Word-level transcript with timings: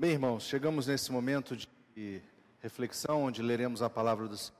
Bem, 0.00 0.12
irmãos, 0.12 0.44
chegamos 0.44 0.86
nesse 0.86 1.12
momento 1.12 1.54
de 1.54 2.22
reflexão, 2.62 3.24
onde 3.24 3.42
leremos 3.42 3.82
a 3.82 3.90
palavra 3.90 4.26
do 4.26 4.34
Senhor 4.34 4.56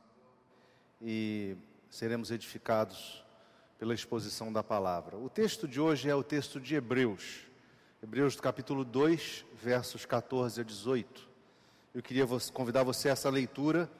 e 1.01 1.57
seremos 1.89 2.30
edificados 2.30 3.25
pela 3.79 3.95
exposição 3.95 4.53
da 4.53 4.62
palavra. 4.62 5.16
O 5.16 5.30
texto 5.30 5.66
de 5.66 5.80
hoje 5.80 6.11
é 6.11 6.14
o 6.14 6.23
texto 6.23 6.61
de 6.61 6.75
Hebreus, 6.75 7.46
Hebreus 8.03 8.39
capítulo 8.39 8.84
2, 8.84 9.46
versos 9.55 10.05
14 10.05 10.61
a 10.61 10.62
18. 10.62 11.27
Eu 11.95 12.02
queria 12.02 12.27
convidar 12.52 12.82
você 12.82 13.09
a 13.09 13.12
essa 13.12 13.30
leitura, 13.30 13.91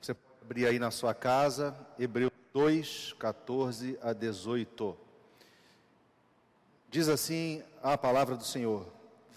você 0.00 0.14
pode 0.14 0.34
abrir 0.42 0.66
aí 0.66 0.80
na 0.80 0.90
sua 0.90 1.14
casa, 1.14 1.76
Hebreus 1.96 2.32
2, 2.52 3.14
14 3.20 3.96
a 4.02 4.12
18. 4.12 4.96
Diz 6.90 7.08
assim 7.08 7.62
a 7.80 7.96
palavra 7.96 8.34
do 8.34 8.42
Senhor: 8.42 8.84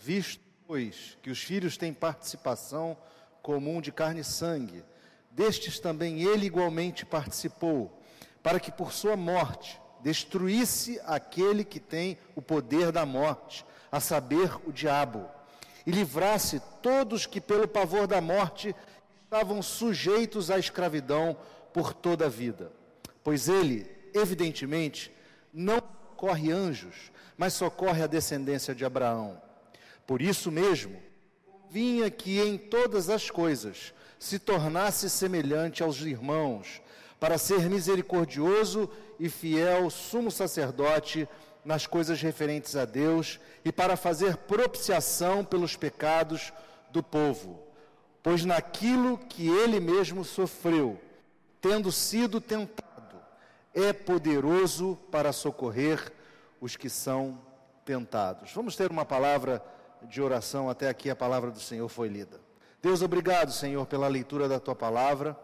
Visto 0.02 0.44
pois 0.68 1.18
que 1.22 1.30
os 1.30 1.42
filhos 1.42 1.78
têm 1.78 1.94
participação 1.94 2.98
comum 3.42 3.80
de 3.80 3.92
carne 3.92 4.22
e 4.22 4.24
sangue, 4.24 4.84
destes 5.32 5.80
também 5.80 6.24
ele 6.24 6.46
igualmente 6.46 7.06
participou, 7.06 8.02
para 8.42 8.60
que 8.60 8.72
por 8.72 8.92
sua 8.92 9.16
morte 9.16 9.80
destruísse 10.02 11.00
aquele 11.06 11.64
que 11.64 11.80
tem 11.80 12.18
o 12.36 12.42
poder 12.42 12.92
da 12.92 13.06
morte, 13.06 13.66
a 13.92 14.00
saber, 14.00 14.52
o 14.68 14.72
diabo, 14.72 15.30
e 15.86 15.92
livrasse 15.92 16.62
todos 16.82 17.26
que 17.26 17.40
pelo 17.40 17.68
pavor 17.68 18.08
da 18.08 18.20
morte 18.20 18.76
estavam 19.24 19.62
sujeitos 19.62 20.50
à 20.50 20.58
escravidão 20.58 21.38
por 21.74 21.94
toda 21.94 22.26
a 22.26 22.30
vida. 22.30 22.72
Pois 23.24 23.48
ele, 23.48 23.90
evidentemente, 24.14 25.14
não 25.54 25.80
corre 26.16 26.52
anjos, 26.52 27.12
mas 27.38 27.54
socorre 27.54 28.02
a 28.02 28.08
descendência 28.08 28.74
de 28.74 28.86
Abraão. 28.86 29.45
Por 30.06 30.22
isso 30.22 30.52
mesmo, 30.52 31.02
vinha 31.70 32.10
que 32.10 32.40
em 32.40 32.58
todas 32.58 33.10
as 33.10 33.30
coisas 33.30 33.94
se 34.20 34.40
tornasse 34.40 35.10
semelhante 35.10 35.84
aos 35.84 36.00
irmãos, 36.02 36.82
para 37.20 37.38
ser 37.38 37.70
misericordioso 37.70 38.90
e 39.20 39.30
fiel 39.30 39.90
sumo 39.90 40.30
sacerdote 40.30 41.28
nas 41.64 41.88
coisas 41.88 42.22
referentes 42.22 42.76
a 42.76 42.86
Deus 42.86 43.40
e 43.64 43.72
para 43.72 43.98
fazer 43.98 44.38
propiciação 44.38 45.44
pelos 45.44 45.76
pecados 45.76 46.54
do 46.92 47.02
povo. 47.02 47.60
Pois 48.22 48.46
naquilo 48.46 49.18
que 49.18 49.48
ele 49.48 49.80
mesmo 49.80 50.24
sofreu, 50.24 51.00
tendo 51.60 51.92
sido 51.92 52.40
tentado, 52.40 53.18
é 53.74 53.92
poderoso 53.92 54.98
para 55.10 55.34
socorrer 55.34 56.12
os 56.62 56.76
que 56.76 56.90
são 56.90 57.40
tentados. 57.84 58.52
Vamos 58.54 58.76
ter 58.76 58.92
uma 58.92 59.06
palavra 59.06 59.64
de 60.10 60.22
oração. 60.22 60.70
Até 60.70 60.90
aqui 60.90 61.10
a 61.10 61.16
palavra 61.16 61.52
do 61.52 61.60
Senhor 61.60 61.88
foi 61.88 62.08
lida. 62.08 62.40
Deus, 62.82 63.02
obrigado, 63.02 63.52
Senhor, 63.52 63.86
pela 63.86 64.08
leitura 64.08 64.48
da 64.48 64.60
tua 64.60 64.76
palavra. 64.76 65.38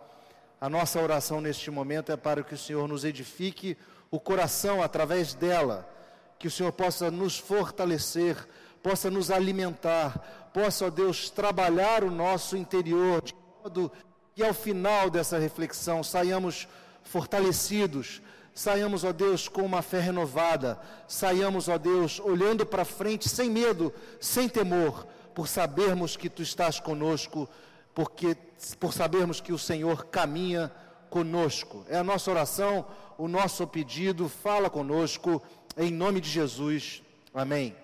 A 0.59 0.69
nossa 0.69 1.01
oração 1.01 1.41
neste 1.41 1.71
momento 1.71 2.11
é 2.11 2.17
para 2.17 2.43
que 2.43 2.53
o 2.53 2.57
Senhor 2.57 2.87
nos 2.87 3.03
edifique 3.03 3.77
o 4.11 4.19
coração 4.19 4.83
através 4.83 5.33
dela, 5.33 5.89
que 6.37 6.47
o 6.47 6.51
Senhor 6.51 6.71
possa 6.71 7.09
nos 7.09 7.39
fortalecer, 7.39 8.37
possa 8.83 9.09
nos 9.09 9.31
alimentar, 9.31 10.49
possa, 10.53 10.85
ó 10.85 10.89
Deus, 10.89 11.29
trabalhar 11.29 12.03
o 12.03 12.11
nosso 12.11 12.55
interior, 12.57 13.21
de 13.21 13.33
modo 13.63 13.91
que 14.35 14.43
ao 14.43 14.53
final 14.53 15.09
dessa 15.09 15.37
reflexão 15.37 16.03
saiamos 16.03 16.67
fortalecidos, 17.03 18.21
Saiamos, 18.53 19.03
ó 19.03 19.13
Deus, 19.13 19.47
com 19.47 19.61
uma 19.61 19.81
fé 19.81 19.99
renovada. 19.99 20.79
Saiamos, 21.07 21.69
ó 21.69 21.77
Deus, 21.77 22.19
olhando 22.19 22.65
para 22.65 22.83
frente 22.83 23.29
sem 23.29 23.49
medo, 23.49 23.93
sem 24.19 24.49
temor, 24.49 25.07
por 25.33 25.47
sabermos 25.47 26.17
que 26.17 26.29
tu 26.29 26.41
estás 26.41 26.79
conosco, 26.79 27.49
porque 27.93 28.35
por 28.79 28.93
sabermos 28.93 29.39
que 29.39 29.53
o 29.53 29.57
Senhor 29.57 30.05
caminha 30.05 30.71
conosco. 31.09 31.85
É 31.87 31.97
a 31.97 32.03
nossa 32.03 32.29
oração, 32.29 32.85
o 33.17 33.27
nosso 33.27 33.65
pedido. 33.65 34.27
Fala 34.27 34.69
conosco 34.69 35.41
em 35.77 35.91
nome 35.91 36.19
de 36.19 36.29
Jesus. 36.29 37.01
Amém. 37.33 37.75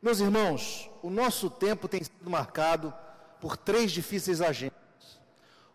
Meus 0.00 0.20
irmãos, 0.20 0.90
o 1.02 1.10
nosso 1.10 1.48
tempo 1.48 1.88
tem 1.88 2.04
sido 2.04 2.30
marcado 2.30 2.92
por 3.40 3.56
três 3.56 3.90
difíceis 3.90 4.40
agendas: 4.40 4.76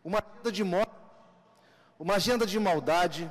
uma 0.04 0.20
agenda 0.20 0.52
de 0.52 0.64
morte, 0.64 0.92
uma 2.00 2.16
agenda 2.16 2.46
de 2.46 2.60
maldade 2.60 3.30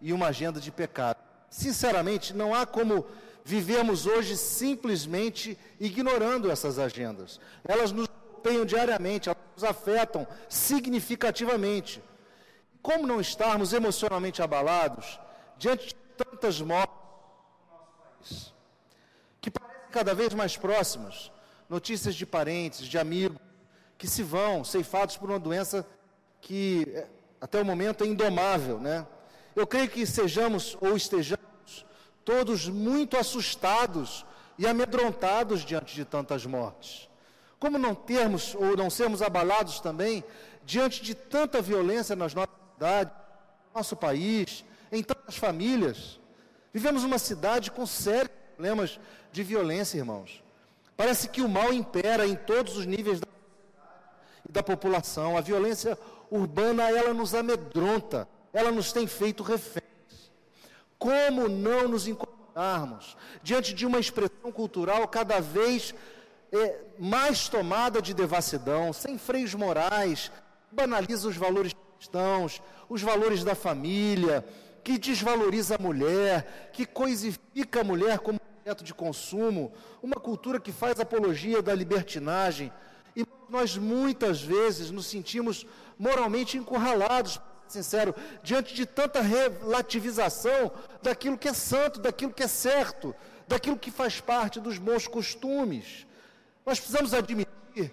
e 0.00 0.12
uma 0.12 0.28
agenda 0.28 0.60
de 0.60 0.70
pecado. 0.70 1.18
Sinceramente, 1.50 2.34
não 2.34 2.54
há 2.54 2.66
como 2.66 3.06
vivemos 3.44 4.06
hoje 4.06 4.36
simplesmente 4.36 5.56
ignorando 5.78 6.50
essas 6.50 6.78
agendas. 6.78 7.40
Elas 7.64 7.92
nos 7.92 8.06
acompanham 8.06 8.64
diariamente, 8.64 9.28
elas 9.28 9.38
nos 9.54 9.64
afetam 9.64 10.26
significativamente. 10.48 12.02
Como 12.82 13.06
não 13.06 13.20
estarmos 13.20 13.72
emocionalmente 13.72 14.42
abalados 14.42 15.18
diante 15.56 15.88
de 15.88 15.94
tantas 15.94 16.60
mortes 16.60 16.94
no 17.60 17.76
nosso 17.76 17.92
país, 17.98 18.54
que 19.40 19.50
parecem 19.50 19.90
cada 19.90 20.14
vez 20.14 20.34
mais 20.34 20.56
próximas, 20.56 21.30
notícias 21.68 22.14
de 22.14 22.26
parentes, 22.26 22.86
de 22.86 22.98
amigos, 22.98 23.38
que 23.98 24.06
se 24.06 24.22
vão 24.22 24.64
ceifados 24.64 25.16
por 25.16 25.30
uma 25.30 25.38
doença 25.38 25.86
que 26.40 26.86
eh, 26.94 27.06
até 27.40 27.60
o 27.60 27.64
momento 27.64 28.04
é 28.04 28.06
indomável, 28.06 28.78
né? 28.78 29.06
Eu 29.56 29.66
creio 29.66 29.88
que 29.88 30.06
sejamos 30.06 30.76
ou 30.82 30.94
estejamos 30.94 31.86
todos 32.26 32.68
muito 32.68 33.16
assustados 33.16 34.26
e 34.58 34.66
amedrontados 34.66 35.64
diante 35.64 35.94
de 35.94 36.04
tantas 36.04 36.44
mortes. 36.44 37.08
Como 37.58 37.78
não 37.78 37.94
termos 37.94 38.54
ou 38.54 38.76
não 38.76 38.90
sermos 38.90 39.22
abalados 39.22 39.80
também 39.80 40.22
diante 40.62 41.02
de 41.02 41.14
tanta 41.14 41.62
violência 41.62 42.14
nas 42.14 42.34
nossas 42.34 42.54
cidades, 42.74 43.14
no 43.72 43.78
nosso 43.78 43.96
país, 43.96 44.62
em 44.92 45.02
tantas 45.02 45.36
famílias? 45.36 46.20
Vivemos 46.70 47.02
uma 47.02 47.18
cidade 47.18 47.70
com 47.70 47.86
sérios 47.86 48.36
problemas 48.54 49.00
de 49.32 49.42
violência, 49.42 49.96
irmãos. 49.96 50.44
Parece 50.98 51.28
que 51.28 51.40
o 51.40 51.48
mal 51.48 51.72
impera 51.72 52.26
em 52.26 52.36
todos 52.36 52.76
os 52.76 52.84
níveis 52.84 53.20
da, 53.20 53.28
da 54.50 54.62
população. 54.62 55.36
A 55.36 55.40
violência 55.40 55.98
urbana, 56.30 56.90
ela 56.90 57.14
nos 57.14 57.34
amedronta 57.34 58.28
ela 58.56 58.72
nos 58.72 58.90
tem 58.90 59.06
feito 59.06 59.42
reféns. 59.42 59.84
Como 60.98 61.46
não 61.46 61.88
nos 61.88 62.08
incomodarmos 62.08 63.14
diante 63.42 63.74
de 63.74 63.84
uma 63.84 64.00
expressão 64.00 64.50
cultural 64.50 65.06
cada 65.08 65.40
vez 65.40 65.94
é, 66.50 66.80
mais 66.98 67.50
tomada 67.50 68.00
de 68.00 68.14
devassidão, 68.14 68.94
sem 68.94 69.18
freios 69.18 69.54
morais, 69.54 70.32
banaliza 70.72 71.28
os 71.28 71.36
valores 71.36 71.74
cristãos, 71.98 72.62
os 72.88 73.02
valores 73.02 73.44
da 73.44 73.54
família, 73.54 74.42
que 74.82 74.96
desvaloriza 74.96 75.74
a 75.74 75.82
mulher, 75.82 76.70
que 76.72 76.86
coisifica 76.86 77.82
a 77.82 77.84
mulher 77.84 78.20
como 78.20 78.40
objeto 78.60 78.82
de 78.82 78.94
consumo, 78.94 79.70
uma 80.02 80.16
cultura 80.16 80.58
que 80.58 80.72
faz 80.72 80.98
apologia 80.98 81.60
da 81.60 81.74
libertinagem. 81.74 82.72
E 83.14 83.26
nós 83.50 83.76
muitas 83.76 84.40
vezes 84.40 84.90
nos 84.90 85.04
sentimos 85.04 85.66
moralmente 85.98 86.56
encurralados 86.56 87.38
sincero, 87.72 88.14
diante 88.42 88.74
de 88.74 88.86
tanta 88.86 89.20
relativização 89.20 90.72
daquilo 91.02 91.38
que 91.38 91.48
é 91.48 91.52
santo, 91.52 92.00
daquilo 92.00 92.32
que 92.32 92.42
é 92.42 92.48
certo, 92.48 93.14
daquilo 93.46 93.78
que 93.78 93.90
faz 93.90 94.20
parte 94.20 94.60
dos 94.60 94.78
bons 94.78 95.06
costumes. 95.06 96.06
Nós 96.64 96.78
precisamos 96.78 97.14
admitir 97.14 97.92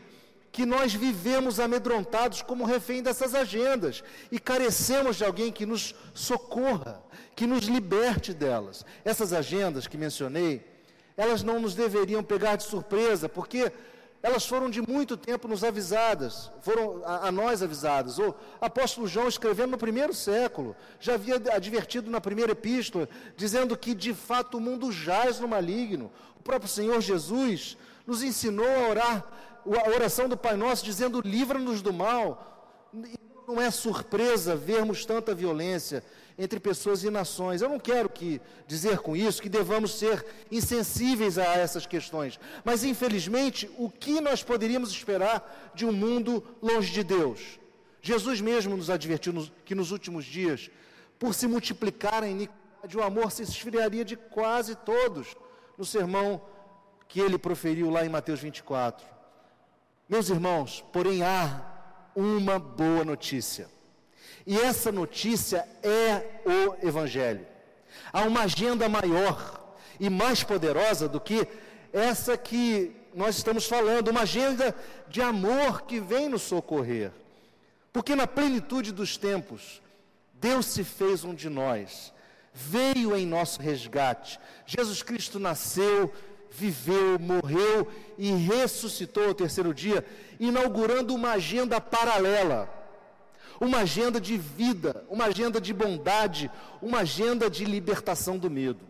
que 0.51 0.65
nós 0.67 0.93
vivemos 0.93 1.59
amedrontados 1.59 2.43
como 2.43 2.63
refém 2.63 3.01
dessas 3.01 3.33
agendas 3.33 4.03
e 4.31 4.39
carecemos 4.39 5.17
de 5.17 5.25
alguém 5.25 5.51
que 5.51 5.65
nos 5.65 5.95
socorra, 6.13 7.03
que 7.35 7.47
nos 7.47 7.65
liberte 7.65 8.33
delas. 8.33 8.85
Essas 9.03 9.33
agendas 9.33 9.87
que 9.87 9.97
mencionei, 9.97 10.63
elas 11.17 11.41
não 11.41 11.59
nos 11.59 11.73
deveriam 11.73 12.23
pegar 12.23 12.55
de 12.55 12.63
surpresa, 12.63 13.27
porque 13.27 13.71
elas 14.23 14.45
foram 14.45 14.69
de 14.69 14.81
muito 14.81 15.17
tempo 15.17 15.49
nos 15.49 15.65
avisadas, 15.65 16.49
foram 16.61 17.03
a, 17.03 17.27
a, 17.27 17.31
nós 17.31 17.61
avisadas. 17.61 18.17
O 18.17 18.33
apóstolo 18.61 19.05
João, 19.05 19.27
escrevendo 19.27 19.71
no 19.71 19.77
primeiro 19.77 20.13
século, 20.13 20.77
já 20.97 21.15
havia 21.15 21.35
advertido 21.35 22.09
na 22.09 22.21
primeira 22.21 22.53
epístola, 22.53 23.09
dizendo 23.35 23.77
que 23.77 23.93
de 23.93 24.13
fato 24.13 24.57
o 24.57 24.61
mundo 24.61 24.93
jaz 24.93 25.41
no 25.41 25.47
maligno. 25.47 26.09
O 26.39 26.41
próprio 26.41 26.71
Senhor 26.71 27.01
Jesus 27.01 27.75
nos 28.07 28.23
ensinou 28.23 28.65
a 28.65 28.87
orar, 28.87 29.27
a 29.65 29.89
oração 29.89 30.29
do 30.29 30.37
Pai 30.37 30.55
Nosso, 30.55 30.85
dizendo: 30.85 31.19
livra-nos 31.19 31.81
do 31.81 31.91
mal. 31.91 32.89
Não 33.45 33.59
é 33.59 33.69
surpresa 33.69 34.55
vermos 34.55 35.05
tanta 35.05 35.35
violência 35.35 36.01
entre 36.37 36.59
pessoas 36.59 37.03
e 37.03 37.09
nações. 37.09 37.61
Eu 37.61 37.69
não 37.69 37.79
quero 37.79 38.09
que 38.09 38.41
dizer 38.67 38.99
com 38.99 39.15
isso 39.15 39.41
que 39.41 39.49
devamos 39.49 39.93
ser 39.93 40.25
insensíveis 40.51 41.37
a 41.37 41.43
essas 41.43 41.85
questões, 41.85 42.39
mas 42.63 42.83
infelizmente, 42.83 43.69
o 43.77 43.89
que 43.89 44.19
nós 44.21 44.43
poderíamos 44.43 44.89
esperar 44.89 45.71
de 45.75 45.85
um 45.85 45.91
mundo 45.91 46.43
longe 46.61 46.91
de 46.91 47.03
Deus? 47.03 47.59
Jesus 48.01 48.41
mesmo 48.41 48.75
nos 48.75 48.89
advertiu 48.89 49.47
que 49.63 49.73
nos 49.73 49.91
últimos 49.91 50.25
dias, 50.25 50.69
por 51.17 51.33
se 51.33 51.47
multiplicar 51.47 52.23
a 52.23 52.27
iniquidade, 52.27 52.97
o 52.97 53.01
amor 53.01 53.31
se 53.31 53.43
esfriaria 53.43 54.03
de 54.03 54.17
quase 54.17 54.75
todos. 54.75 55.35
No 55.77 55.85
sermão 55.85 56.41
que 57.07 57.19
ele 57.19 57.37
proferiu 57.37 57.89
lá 57.89 58.05
em 58.05 58.09
Mateus 58.09 58.39
24. 58.41 59.07
Meus 60.09 60.29
irmãos, 60.29 60.83
porém 60.91 61.23
há 61.23 61.61
uma 62.15 62.59
boa 62.59 63.05
notícia. 63.05 63.69
E 64.45 64.57
essa 64.59 64.91
notícia 64.91 65.67
é 65.81 66.41
o 66.45 66.87
Evangelho. 66.87 67.45
Há 68.11 68.23
uma 68.23 68.41
agenda 68.41 68.89
maior 68.89 69.61
e 69.99 70.09
mais 70.09 70.43
poderosa 70.43 71.07
do 71.07 71.19
que 71.19 71.47
essa 71.91 72.37
que 72.37 72.95
nós 73.13 73.37
estamos 73.37 73.65
falando, 73.65 74.09
uma 74.09 74.21
agenda 74.21 74.75
de 75.07 75.21
amor 75.21 75.83
que 75.83 75.99
vem 75.99 76.27
nos 76.27 76.41
socorrer. 76.41 77.11
Porque 77.91 78.15
na 78.15 78.25
plenitude 78.25 78.91
dos 78.91 79.17
tempos, 79.17 79.81
Deus 80.33 80.65
se 80.65 80.83
fez 80.83 81.23
um 81.23 81.33
de 81.33 81.49
nós, 81.49 82.11
veio 82.51 83.15
em 83.15 83.25
nosso 83.25 83.61
resgate. 83.61 84.39
Jesus 84.65 85.03
Cristo 85.03 85.39
nasceu, 85.39 86.11
viveu, 86.49 87.19
morreu 87.19 87.87
e 88.17 88.31
ressuscitou 88.31 89.27
ao 89.27 89.33
terceiro 89.33 89.73
dia, 89.73 90.05
inaugurando 90.39 91.13
uma 91.13 91.33
agenda 91.33 91.79
paralela, 91.79 92.67
uma 93.63 93.79
agenda 93.79 94.19
de 94.19 94.37
vida, 94.37 95.05
uma 95.09 95.25
agenda 95.25 95.61
de 95.61 95.73
bondade, 95.73 96.51
uma 96.81 96.99
agenda 96.99 97.49
de 97.49 97.63
libertação 97.63 98.37
do 98.37 98.49
medo. 98.51 98.81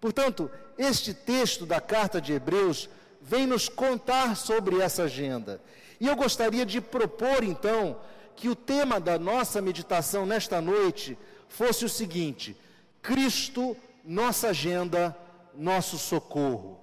Portanto, 0.00 0.50
este 0.78 1.12
texto 1.12 1.66
da 1.66 1.78
carta 1.78 2.20
de 2.22 2.32
Hebreus 2.32 2.88
vem 3.20 3.46
nos 3.46 3.68
contar 3.68 4.34
sobre 4.34 4.80
essa 4.80 5.04
agenda. 5.04 5.60
E 6.00 6.06
eu 6.06 6.16
gostaria 6.16 6.64
de 6.64 6.80
propor, 6.80 7.44
então, 7.44 8.00
que 8.34 8.48
o 8.48 8.56
tema 8.56 8.98
da 8.98 9.18
nossa 9.18 9.60
meditação 9.60 10.24
nesta 10.24 10.58
noite 10.58 11.18
fosse 11.46 11.84
o 11.84 11.88
seguinte: 11.88 12.56
Cristo, 13.02 13.76
nossa 14.02 14.48
agenda, 14.48 15.14
nosso 15.54 15.98
socorro. 15.98 16.80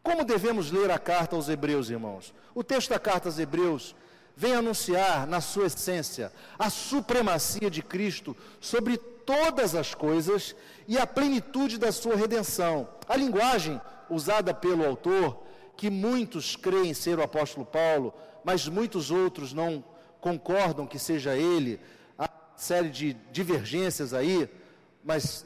Como 0.00 0.24
devemos 0.24 0.70
ler 0.70 0.92
a 0.92 0.98
carta 0.98 1.34
aos 1.34 1.48
Hebreus, 1.48 1.90
irmãos? 1.90 2.32
O 2.54 2.62
texto 2.62 2.90
da 2.90 3.00
carta 3.00 3.28
aos 3.28 3.38
Hebreus 3.38 3.94
vem 4.36 4.54
anunciar, 4.54 5.26
na 5.26 5.40
sua 5.40 5.66
essência, 5.66 6.32
a 6.58 6.70
supremacia 6.70 7.70
de 7.70 7.82
Cristo 7.82 8.36
sobre 8.60 8.96
todas 8.96 9.74
as 9.74 9.94
coisas 9.94 10.54
e 10.88 10.98
a 10.98 11.06
plenitude 11.06 11.78
da 11.78 11.92
sua 11.92 12.16
redenção. 12.16 12.88
A 13.08 13.16
linguagem 13.16 13.80
usada 14.08 14.52
pelo 14.52 14.84
autor 14.84 15.42
que 15.76 15.90
muitos 15.90 16.56
creem 16.56 16.94
ser 16.94 17.18
o 17.18 17.22
apóstolo 17.22 17.64
Paulo, 17.64 18.14
mas 18.44 18.68
muitos 18.68 19.10
outros 19.10 19.52
não 19.52 19.84
concordam 20.20 20.86
que 20.86 20.98
seja 20.98 21.34
ele. 21.34 21.80
Há 22.18 22.28
série 22.56 22.90
de 22.90 23.14
divergências 23.32 24.12
aí, 24.12 24.48
mas 25.04 25.44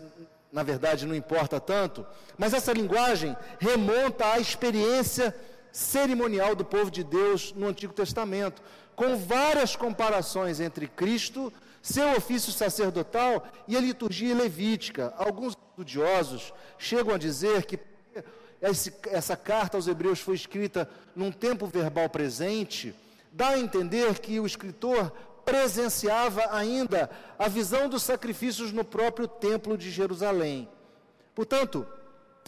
na 0.52 0.62
verdade 0.62 1.06
não 1.06 1.14
importa 1.14 1.60
tanto. 1.60 2.06
Mas 2.36 2.54
essa 2.54 2.72
linguagem 2.72 3.36
remonta 3.58 4.26
à 4.32 4.38
experiência 4.38 5.34
cerimonial 5.76 6.54
do 6.54 6.64
povo 6.64 6.90
de 6.90 7.04
Deus 7.04 7.52
no 7.52 7.66
Antigo 7.66 7.92
Testamento, 7.92 8.62
com 8.94 9.14
várias 9.18 9.76
comparações 9.76 10.58
entre 10.58 10.88
Cristo, 10.88 11.52
seu 11.82 12.16
ofício 12.16 12.50
sacerdotal 12.50 13.46
e 13.68 13.76
a 13.76 13.80
liturgia 13.80 14.34
levítica. 14.34 15.12
Alguns 15.18 15.54
estudiosos 15.54 16.50
chegam 16.78 17.14
a 17.14 17.18
dizer 17.18 17.66
que 17.66 17.78
essa 19.10 19.36
carta 19.36 19.76
aos 19.76 19.86
Hebreus 19.86 20.18
foi 20.18 20.34
escrita 20.34 20.88
num 21.14 21.30
tempo 21.30 21.66
verbal 21.66 22.08
presente, 22.08 22.94
dá 23.30 23.48
a 23.48 23.58
entender 23.58 24.18
que 24.18 24.40
o 24.40 24.46
escritor 24.46 25.12
presenciava 25.44 26.48
ainda 26.52 27.10
a 27.38 27.48
visão 27.48 27.86
dos 27.86 28.02
sacrifícios 28.02 28.72
no 28.72 28.82
próprio 28.82 29.28
templo 29.28 29.76
de 29.76 29.90
Jerusalém. 29.90 30.70
Portanto, 31.34 31.86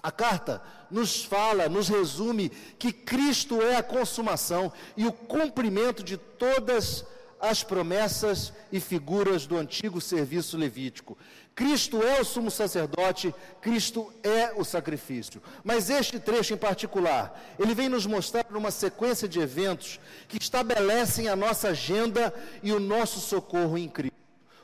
a 0.03 0.11
carta 0.11 0.63
nos 0.91 1.25
fala, 1.25 1.69
nos 1.69 1.89
resume 1.89 2.51
que 2.79 2.93
Cristo 2.93 3.61
é 3.63 3.77
a 3.77 3.83
consumação 3.83 4.73
e 4.97 5.07
o 5.07 5.13
cumprimento 5.13 6.03
de 6.03 6.17
todas 6.17 7.05
as 7.41 7.63
promessas 7.63 8.53
e 8.73 8.81
figuras 8.81 9.47
do 9.47 9.57
antigo 9.57 10.01
serviço 10.01 10.57
levítico. 10.57 11.17
Cristo 11.55 12.03
é 12.03 12.21
o 12.21 12.25
sumo 12.25 12.51
sacerdote, 12.51 13.35
Cristo 13.61 14.13
é 14.23 14.53
o 14.57 14.65
sacrifício. 14.65 15.43
Mas 15.65 15.91
este 15.91 16.21
trecho 16.21 16.55
em 16.55 16.57
particular, 16.57 17.57
ele 17.59 17.75
vem 17.75 17.89
nos 17.89 18.07
mostrar 18.07 18.47
uma 18.51 18.71
sequência 18.71 19.29
de 19.29 19.41
eventos 19.41 19.99
que 20.29 20.39
estabelecem 20.39 21.29
a 21.29 21.35
nossa 21.35 21.71
agenda 21.71 22.33
e 22.63 22.73
o 22.73 22.79
nosso 22.79 23.19
socorro 23.19 23.77
em 23.77 23.89
Cristo. 23.89 24.17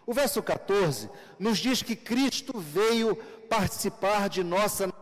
O 0.06 0.12
verso 0.12 0.42
14 0.42 1.10
nos 1.38 1.58
diz 1.58 1.82
que 1.82 1.96
Cristo 1.96 2.60
veio 2.60 3.16
participar 3.48 4.28
de 4.28 4.44
nossa 4.44 4.92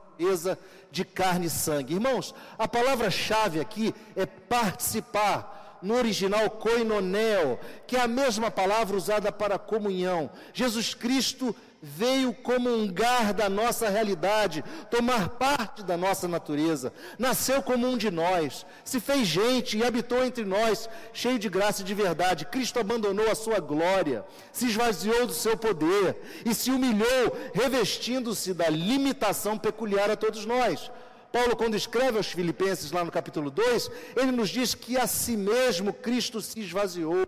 de 0.90 1.04
carne 1.04 1.46
e 1.46 1.50
sangue. 1.50 1.94
Irmãos, 1.94 2.34
a 2.58 2.68
palavra-chave 2.68 3.60
aqui 3.60 3.94
é 4.14 4.26
participar 4.26 5.78
no 5.82 5.94
original 5.94 6.48
koinoneo, 6.48 7.58
que 7.86 7.96
é 7.96 8.00
a 8.00 8.08
mesma 8.08 8.50
palavra 8.50 8.96
usada 8.96 9.32
para 9.32 9.58
comunhão. 9.58 10.30
Jesus 10.52 10.94
Cristo 10.94 11.54
veio 11.82 12.32
comungar 12.32 13.34
da 13.34 13.48
nossa 13.48 13.88
realidade, 13.88 14.62
tomar 14.88 15.30
parte 15.30 15.82
da 15.82 15.96
nossa 15.96 16.28
natureza, 16.28 16.92
nasceu 17.18 17.60
como 17.60 17.88
um 17.88 17.98
de 17.98 18.08
nós, 18.08 18.64
se 18.84 19.00
fez 19.00 19.26
gente 19.26 19.76
e 19.76 19.84
habitou 19.84 20.24
entre 20.24 20.44
nós, 20.44 20.88
cheio 21.12 21.40
de 21.40 21.48
graça 21.48 21.82
e 21.82 21.84
de 21.84 21.92
verdade. 21.92 22.46
Cristo 22.46 22.78
abandonou 22.78 23.28
a 23.28 23.34
sua 23.34 23.58
glória, 23.58 24.24
se 24.52 24.66
esvaziou 24.66 25.26
do 25.26 25.34
seu 25.34 25.56
poder 25.56 26.16
e 26.46 26.54
se 26.54 26.70
humilhou, 26.70 27.36
revestindo-se 27.52 28.54
da 28.54 28.68
limitação 28.68 29.58
peculiar 29.58 30.08
a 30.08 30.16
todos 30.16 30.46
nós. 30.46 30.88
Paulo, 31.32 31.56
quando 31.56 31.74
escreve 31.74 32.18
aos 32.18 32.26
Filipenses, 32.26 32.92
lá 32.92 33.02
no 33.02 33.10
capítulo 33.10 33.50
2, 33.50 33.90
ele 34.16 34.30
nos 34.30 34.50
diz 34.50 34.74
que 34.74 34.96
a 34.96 35.06
si 35.08 35.36
mesmo 35.36 35.92
Cristo 35.92 36.40
se 36.40 36.60
esvaziou 36.60 37.26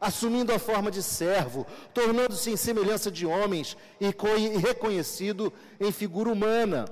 assumindo 0.00 0.52
a 0.52 0.58
forma 0.58 0.90
de 0.90 1.02
servo, 1.02 1.66
tornando-se 1.92 2.50
em 2.50 2.56
semelhança 2.56 3.10
de 3.10 3.26
homens 3.26 3.76
e 4.00 4.06
reconhecido 4.58 5.52
em 5.78 5.92
figura 5.92 6.30
humana. 6.30 6.86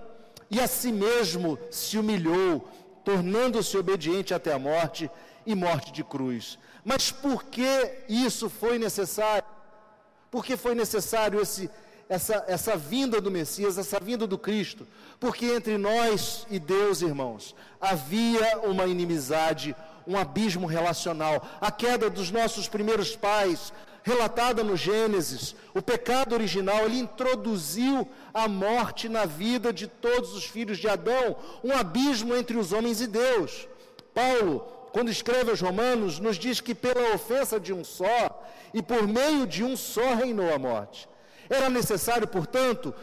E 0.51 0.61
a 0.61 0.67
si 0.67 0.93
mesmo 0.93 1.59
se 1.71 1.99
humilhou, 1.99 2.69
tornando-se 3.05 3.77
obediente 3.77 4.35
até 4.35 4.53
a 4.53 4.59
morte 4.59 5.11
e 5.47 5.55
morte 5.55 5.91
de 5.93 6.05
cruz. 6.05 6.59
Mas 6.85 7.11
por 7.11 7.45
que 7.45 8.03
isso 8.09 8.51
foi 8.51 8.79
necessário? 8.79 9.45
Por 10.31 10.45
que 10.45 10.57
foi 10.57 10.75
necessário 10.75 11.41
esse, 11.41 11.71
essa, 12.09 12.45
essa 12.47 12.77
vinda 12.77 13.21
do 13.21 13.31
Messias, 13.31 13.79
essa 13.79 13.99
vinda 13.99 14.27
do 14.27 14.37
Cristo? 14.37 14.87
Porque 15.19 15.47
entre 15.47 15.79
nós 15.79 16.47
e 16.51 16.59
Deus, 16.59 17.01
irmãos, 17.01 17.55
havia 17.81 18.59
uma 18.59 18.87
inimizade, 18.87 19.75
um 20.09 20.17
abismo 20.17 20.67
relacional. 20.67 21.47
A 21.61 21.71
queda 21.71 22.09
dos 22.09 22.31
nossos 22.31 22.67
primeiros 22.67 23.15
pais, 23.15 23.73
relatada 24.03 24.65
no 24.65 24.75
Gênesis, 24.75 25.55
o 25.75 25.83
pecado 25.83 26.33
original, 26.35 26.87
ele 26.87 26.99
introduziu 26.99 28.09
a 28.33 28.49
morte 28.49 29.07
na 29.07 29.27
vida 29.27 29.71
de 29.71 29.87
todos 29.87 30.33
os 30.33 30.45
filhos 30.45 30.79
de 30.79 30.89
Adão, 30.89 31.37
um 31.63 31.73
abismo 31.73 32.35
entre 32.35 32.57
os 32.57 32.73
homens 32.73 33.03
e 33.03 33.07
Deus. 33.07 33.69
Paulo, 34.15 34.61
quando 34.93 35.11
escreve 35.11 35.51
aos 35.51 35.61
Romanos, 35.61 36.19
nos 36.19 36.39
diz 36.39 36.59
que 36.59 36.75
pela 36.75 37.15
ofensa 37.15 37.61
de 37.61 37.75
um 37.75 37.85
só 37.85 38.43
e 38.73 38.83
por 38.83 39.07
meio 39.07 39.47
de 39.47 39.63
um 39.63 39.77
só 39.77 40.15
reinou 40.15 40.53
a 40.53 40.59
morte. 40.59 41.07
Era 41.51 41.69
necessário, 41.69 42.27
portanto, 42.27 42.95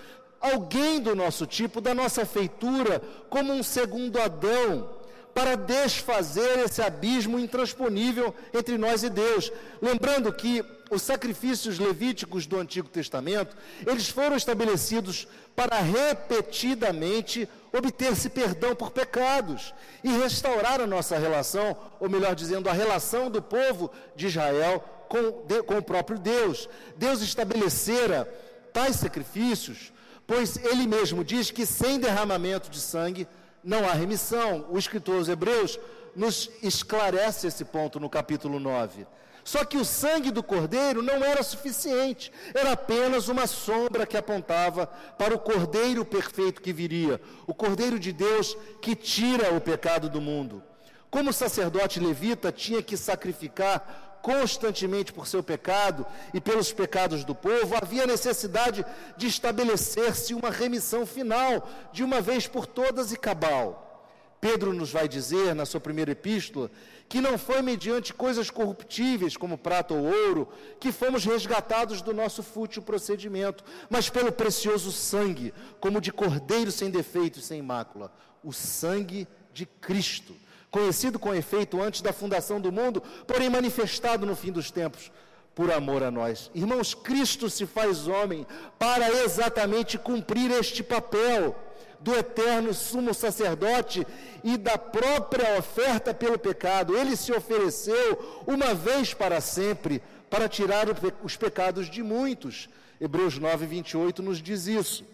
alguém 0.41 0.99
do 0.99 1.15
nosso 1.15 1.45
tipo, 1.45 1.79
da 1.79 1.93
nossa 1.93 2.25
feitura, 2.25 2.99
como 3.29 3.53
um 3.53 3.61
segundo 3.61 4.19
Adão, 4.19 4.89
para 5.35 5.57
desfazer 5.57 6.59
esse 6.59 6.81
abismo 6.81 7.37
intransponível 7.37 8.33
entre 8.53 8.77
nós 8.77 9.03
e 9.03 9.09
Deus. 9.09 9.51
Lembrando 9.81 10.31
que 10.31 10.63
os 10.89 11.01
sacrifícios 11.01 11.77
levíticos 11.77 12.47
do 12.47 12.57
Antigo 12.57 12.87
Testamento, 12.87 13.53
eles 13.85 14.07
foram 14.07 14.37
estabelecidos 14.37 15.27
para 15.53 15.81
repetidamente 15.81 17.49
obter-se 17.73 18.29
perdão 18.29 18.73
por 18.73 18.91
pecados 18.91 19.73
e 20.01 20.09
restaurar 20.09 20.79
a 20.79 20.87
nossa 20.87 21.17
relação, 21.17 21.75
ou 21.99 22.09
melhor 22.09 22.33
dizendo, 22.33 22.69
a 22.69 22.73
relação 22.73 23.29
do 23.29 23.41
povo 23.41 23.91
de 24.15 24.27
Israel 24.27 24.81
com, 25.09 25.45
de, 25.45 25.61
com 25.63 25.79
o 25.79 25.83
próprio 25.83 26.17
Deus. 26.17 26.69
Deus 26.95 27.21
estabelecera 27.21 28.23
tais 28.71 28.95
sacrifícios, 28.95 29.91
pois 30.25 30.55
ele 30.55 30.87
mesmo 30.87 31.25
diz 31.25 31.51
que 31.51 31.65
sem 31.65 31.99
derramamento 31.99 32.69
de 32.69 32.79
sangue 32.79 33.27
não 33.65 33.89
há 33.89 33.93
remissão. 33.93 34.67
O 34.69 34.77
escritor 34.77 35.17
aos 35.17 35.27
Hebreus 35.27 35.79
nos 36.15 36.49
esclarece 36.61 37.47
esse 37.47 37.65
ponto 37.65 37.99
no 37.99 38.09
capítulo 38.09 38.59
9. 38.59 39.07
Só 39.43 39.63
que 39.63 39.77
o 39.77 39.85
sangue 39.85 40.31
do 40.31 40.41
cordeiro 40.41 41.03
não 41.03 41.23
era 41.23 41.43
suficiente, 41.43 42.31
era 42.51 42.71
apenas 42.71 43.27
uma 43.27 43.45
sombra 43.45 44.05
que 44.05 44.17
apontava 44.17 44.87
para 45.19 45.35
o 45.35 45.39
cordeiro 45.39 46.03
perfeito 46.03 46.63
que 46.63 46.73
viria, 46.73 47.21
o 47.45 47.53
cordeiro 47.53 47.99
de 47.99 48.11
Deus 48.11 48.57
que 48.81 48.95
tira 48.95 49.53
o 49.53 49.61
pecado 49.61 50.09
do 50.09 50.19
mundo. 50.19 50.63
Como 51.11 51.29
o 51.29 51.33
sacerdote 51.33 51.99
levita 51.99 52.51
tinha 52.51 52.81
que 52.81 52.97
sacrificar 52.97 54.14
constantemente 54.25 55.13
por 55.13 55.27
seu 55.27 55.43
pecado 55.43 56.03
e 56.33 56.41
pelos 56.41 56.73
pecados 56.73 57.23
do 57.23 57.35
povo, 57.35 57.75
havia 57.79 58.07
necessidade 58.07 58.83
de 59.15 59.27
estabelecer-se 59.27 60.33
uma 60.33 60.49
remissão 60.49 61.05
final, 61.05 61.69
de 61.93 62.03
uma 62.03 62.19
vez 62.21 62.47
por 62.47 62.65
todas 62.65 63.11
e 63.11 63.17
cabal. 63.17 64.09
Pedro 64.41 64.73
nos 64.73 64.89
vai 64.89 65.07
dizer 65.07 65.53
na 65.53 65.63
sua 65.63 65.79
primeira 65.79 66.13
epístola 66.13 66.71
que 67.07 67.21
não 67.21 67.37
foi 67.37 67.61
mediante 67.61 68.15
coisas 68.15 68.49
corruptíveis 68.49 69.37
como 69.37 69.59
prata 69.59 69.93
ou 69.93 70.03
ouro 70.03 70.49
que 70.79 70.91
fomos 70.91 71.23
resgatados 71.23 72.01
do 72.01 72.11
nosso 72.11 72.41
fútil 72.41 72.81
procedimento, 72.81 73.63
mas 73.91 74.09
pelo 74.09 74.31
precioso 74.31 74.91
sangue, 74.91 75.53
como 75.79 76.01
de 76.01 76.11
cordeiro 76.11 76.71
sem 76.71 76.89
defeito 76.89 77.37
e 77.37 77.43
sem 77.43 77.61
mácula, 77.61 78.11
o 78.43 78.51
sangue 78.51 79.27
de 79.53 79.67
Cristo, 79.67 80.35
conhecido 80.71 81.17
com 81.17 81.33
efeito 81.33 81.81
antes 81.81 82.01
da 82.01 82.11
fundação 82.11 82.59
do 82.59 82.71
mundo, 82.71 83.01
porém 83.25 83.49
manifestado 83.49 84.25
no 84.25 84.35
fim 84.35 84.51
dos 84.51 84.71
tempos 84.71 85.11
por 85.55 85.71
amor 85.71 86.03
a 86.03 86.11
nós. 86.11 86.51
Irmãos, 86.53 86.93
Cristo 86.93 87.49
se 87.49 87.65
faz 87.65 88.07
homem 88.07 88.45
para 88.77 89.09
exatamente 89.23 89.97
cumprir 89.97 90.51
este 90.51 90.83
papel 90.83 91.55
do 92.01 92.13
eterno 92.13 92.73
sumo 92.73 93.13
sacerdote 93.13 94.05
e 94.43 94.57
da 94.57 94.77
própria 94.77 95.57
oferta 95.57 96.13
pelo 96.13 96.37
pecado. 96.37 96.95
Ele 96.95 97.15
se 97.15 97.31
ofereceu 97.31 98.43
uma 98.45 98.73
vez 98.73 99.13
para 99.13 99.39
sempre 99.39 100.03
para 100.29 100.49
tirar 100.49 100.87
os 101.23 101.37
pecados 101.37 101.89
de 101.89 102.03
muitos. 102.03 102.69
Hebreus 102.99 103.39
9, 103.39 103.65
28 103.65 104.21
nos 104.21 104.41
diz 104.41 104.67
isso. 104.67 105.05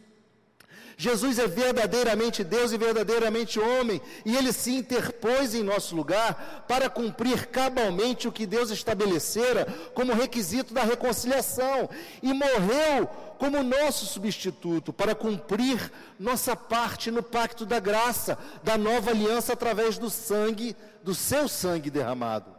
Jesus 1.02 1.40
é 1.40 1.48
verdadeiramente 1.48 2.44
Deus 2.44 2.72
e 2.72 2.78
verdadeiramente 2.78 3.60
homem, 3.60 4.00
e 4.24 4.36
ele 4.38 4.54
se 4.54 4.72
interpôs 4.72 5.56
em 5.56 5.64
nosso 5.64 5.96
lugar 5.96 6.64
para 6.68 6.92
cumprir 6.92 7.48
cabalmente 7.48 8.28
o 8.28 8.32
que 8.32 8.46
Deus 8.46 8.70
estabelecera 8.70 9.66
como 9.96 10.14
requisito 10.14 10.76
da 10.76 10.84
reconciliação, 10.84 11.90
e 12.22 12.32
morreu 12.32 13.08
como 13.40 13.64
nosso 13.64 14.06
substituto 14.06 14.94
para 14.94 15.16
cumprir 15.16 15.92
nossa 16.20 16.56
parte 16.56 17.10
no 17.10 17.24
pacto 17.24 17.66
da 17.66 17.80
graça, 17.80 18.38
da 18.64 18.78
nova 18.78 19.10
aliança 19.10 19.54
através 19.54 19.98
do 19.98 20.08
sangue, 20.08 20.76
do 21.02 21.16
seu 21.16 21.48
sangue 21.48 21.90
derramado. 21.90 22.56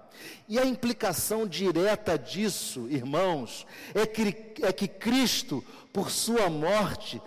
E 0.48 0.58
a 0.58 0.66
implicação 0.66 1.46
direta 1.46 2.18
disso, 2.18 2.88
irmãos, 2.90 3.64
é 3.94 4.04
que, 4.04 4.54
é 4.62 4.72
que 4.72 4.88
Cristo, 4.88 5.64
por 5.92 6.10
sua 6.10 6.50
morte, 6.50 7.22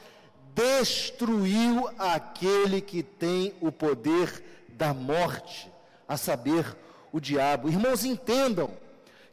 destruiu 0.56 1.90
aquele 2.00 2.80
que 2.80 3.04
tem 3.04 3.54
o 3.60 3.72
poder 3.74 4.42
da 4.70 4.94
morte, 4.94 5.70
a 6.08 6.16
saber, 6.16 6.76
o 7.12 7.20
diabo. 7.20 7.70
Irmãos, 7.70 8.06
entendam 8.06 8.70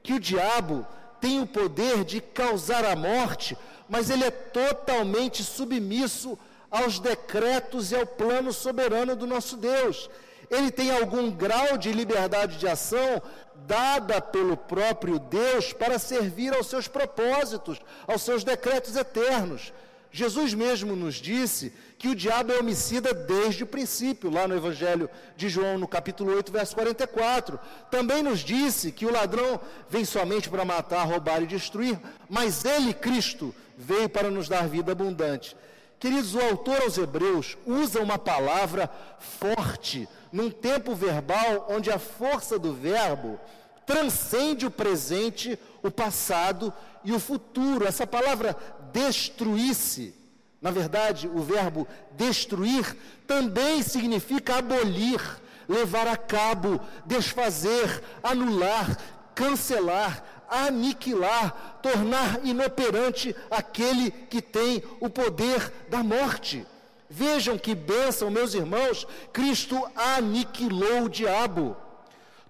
que 0.02 0.12
o 0.12 0.20
diabo 0.20 0.84
tem 1.20 1.40
o 1.40 1.46
poder 1.46 2.04
de 2.04 2.20
causar 2.20 2.84
a 2.84 2.96
morte, 2.96 3.56
mas 3.88 4.10
ele 4.10 4.24
é 4.24 4.30
totalmente 4.30 5.44
submisso 5.44 6.36
aos 6.70 6.98
decretos 6.98 7.92
e 7.92 7.96
ao 7.96 8.06
plano 8.06 8.52
soberano 8.52 9.14
do 9.14 9.26
nosso 9.26 9.56
Deus. 9.56 10.10
Ele 10.50 10.70
tem 10.70 10.90
algum 10.90 11.30
grau 11.30 11.76
de 11.76 11.92
liberdade 11.92 12.56
de 12.56 12.66
ação 12.66 13.22
dada 13.66 14.20
pelo 14.20 14.56
próprio 14.56 15.18
Deus 15.18 15.72
para 15.72 15.98
servir 15.98 16.54
aos 16.54 16.66
seus 16.66 16.88
propósitos, 16.88 17.80
aos 18.06 18.22
seus 18.22 18.42
decretos 18.42 18.96
eternos. 18.96 19.72
Jesus 20.12 20.52
mesmo 20.52 20.94
nos 20.94 21.14
disse 21.14 21.72
que 21.98 22.08
o 22.08 22.14
diabo 22.14 22.52
é 22.52 22.58
homicida 22.58 23.14
desde 23.14 23.64
o 23.64 23.66
princípio, 23.66 24.30
lá 24.30 24.46
no 24.46 24.54
Evangelho 24.54 25.08
de 25.36 25.48
João, 25.48 25.78
no 25.78 25.88
capítulo 25.88 26.34
8, 26.34 26.52
verso 26.52 26.74
44. 26.74 27.58
Também 27.90 28.22
nos 28.22 28.40
disse 28.40 28.92
que 28.92 29.06
o 29.06 29.12
ladrão 29.12 29.58
vem 29.88 30.04
somente 30.04 30.50
para 30.50 30.66
matar, 30.66 31.04
roubar 31.04 31.42
e 31.42 31.46
destruir, 31.46 31.98
mas 32.28 32.64
ele, 32.66 32.92
Cristo, 32.92 33.54
veio 33.78 34.08
para 34.08 34.30
nos 34.30 34.48
dar 34.48 34.68
vida 34.68 34.92
abundante. 34.92 35.56
Queridos, 35.98 36.34
o 36.34 36.40
autor 36.40 36.82
aos 36.82 36.98
Hebreus 36.98 37.56
usa 37.64 38.00
uma 38.00 38.18
palavra 38.18 38.90
forte, 39.18 40.06
num 40.30 40.50
tempo 40.50 40.94
verbal 40.94 41.68
onde 41.70 41.90
a 41.90 41.98
força 41.98 42.58
do 42.58 42.74
verbo 42.74 43.40
transcende 43.86 44.66
o 44.66 44.70
presente, 44.70 45.58
o 45.82 45.90
passado 45.90 46.72
e 47.04 47.12
o 47.12 47.20
futuro. 47.20 47.86
Essa 47.86 48.06
palavra 48.06 48.56
destruir-se, 48.92 50.14
na 50.60 50.70
verdade, 50.70 51.28
o 51.28 51.40
verbo 51.42 51.88
destruir 52.12 52.96
também 53.26 53.82
significa 53.82 54.56
abolir, 54.56 55.20
levar 55.68 56.06
a 56.06 56.16
cabo, 56.16 56.80
desfazer, 57.04 58.02
anular, 58.22 58.96
cancelar, 59.34 60.22
aniquilar, 60.48 61.80
tornar 61.82 62.44
inoperante 62.44 63.34
aquele 63.50 64.10
que 64.10 64.40
tem 64.40 64.82
o 65.00 65.08
poder 65.08 65.72
da 65.88 66.02
morte. 66.02 66.66
Vejam 67.08 67.58
que 67.58 67.74
bênção, 67.74 68.30
meus 68.30 68.54
irmãos, 68.54 69.06
Cristo 69.32 69.82
aniquilou 69.96 71.04
o 71.04 71.08
diabo 71.08 71.76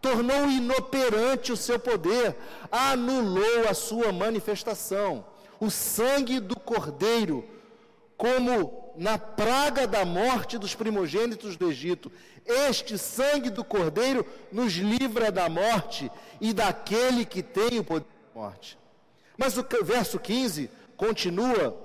tornou 0.03 0.51
inoperante 0.51 1.53
o 1.53 1.57
seu 1.57 1.79
poder, 1.79 2.37
anulou 2.71 3.69
a 3.71 3.73
sua 3.73 4.13
manifestação. 4.13 5.25
O 5.63 5.71
sangue 5.71 6.41
do 6.41 6.59
Cordeiro, 6.59 7.49
como 8.17 8.93
na 8.97 9.17
praga 9.17 9.87
da 9.87 10.05
morte 10.05 10.59
dos 10.59 10.75
primogênitos 10.75 11.57
do 11.57 11.71
Egito, 11.71 12.11
este 12.45 12.99
sangue 12.99 13.49
do 13.49 13.63
Cordeiro 13.63 14.27
nos 14.51 14.73
livra 14.73 15.31
da 15.31 15.49
morte 15.49 16.11
e 16.41 16.53
daquele 16.53 17.25
que 17.25 17.45
tem 17.45 17.79
o 17.79 17.85
poder 17.85 18.09
da 18.35 18.41
morte. 18.41 18.77
Mas 19.39 19.57
o 19.57 19.65
verso 19.85 20.19
15 20.19 20.69
continua 20.97 21.81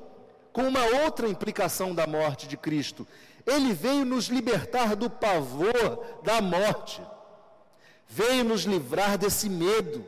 com 0.51 0.63
uma 0.63 0.83
outra 1.03 1.29
implicação 1.29 1.93
da 1.93 2.07
morte 2.07 2.47
de 2.47 2.57
Cristo. 2.57 3.05
Ele 3.45 3.75
veio 3.75 4.03
nos 4.03 4.25
libertar 4.25 4.95
do 4.95 5.07
pavor 5.07 6.03
da 6.23 6.41
morte 6.41 6.99
veio 8.07 8.43
nos 8.43 8.61
livrar 8.61 9.17
desse 9.17 9.49
medo. 9.49 10.05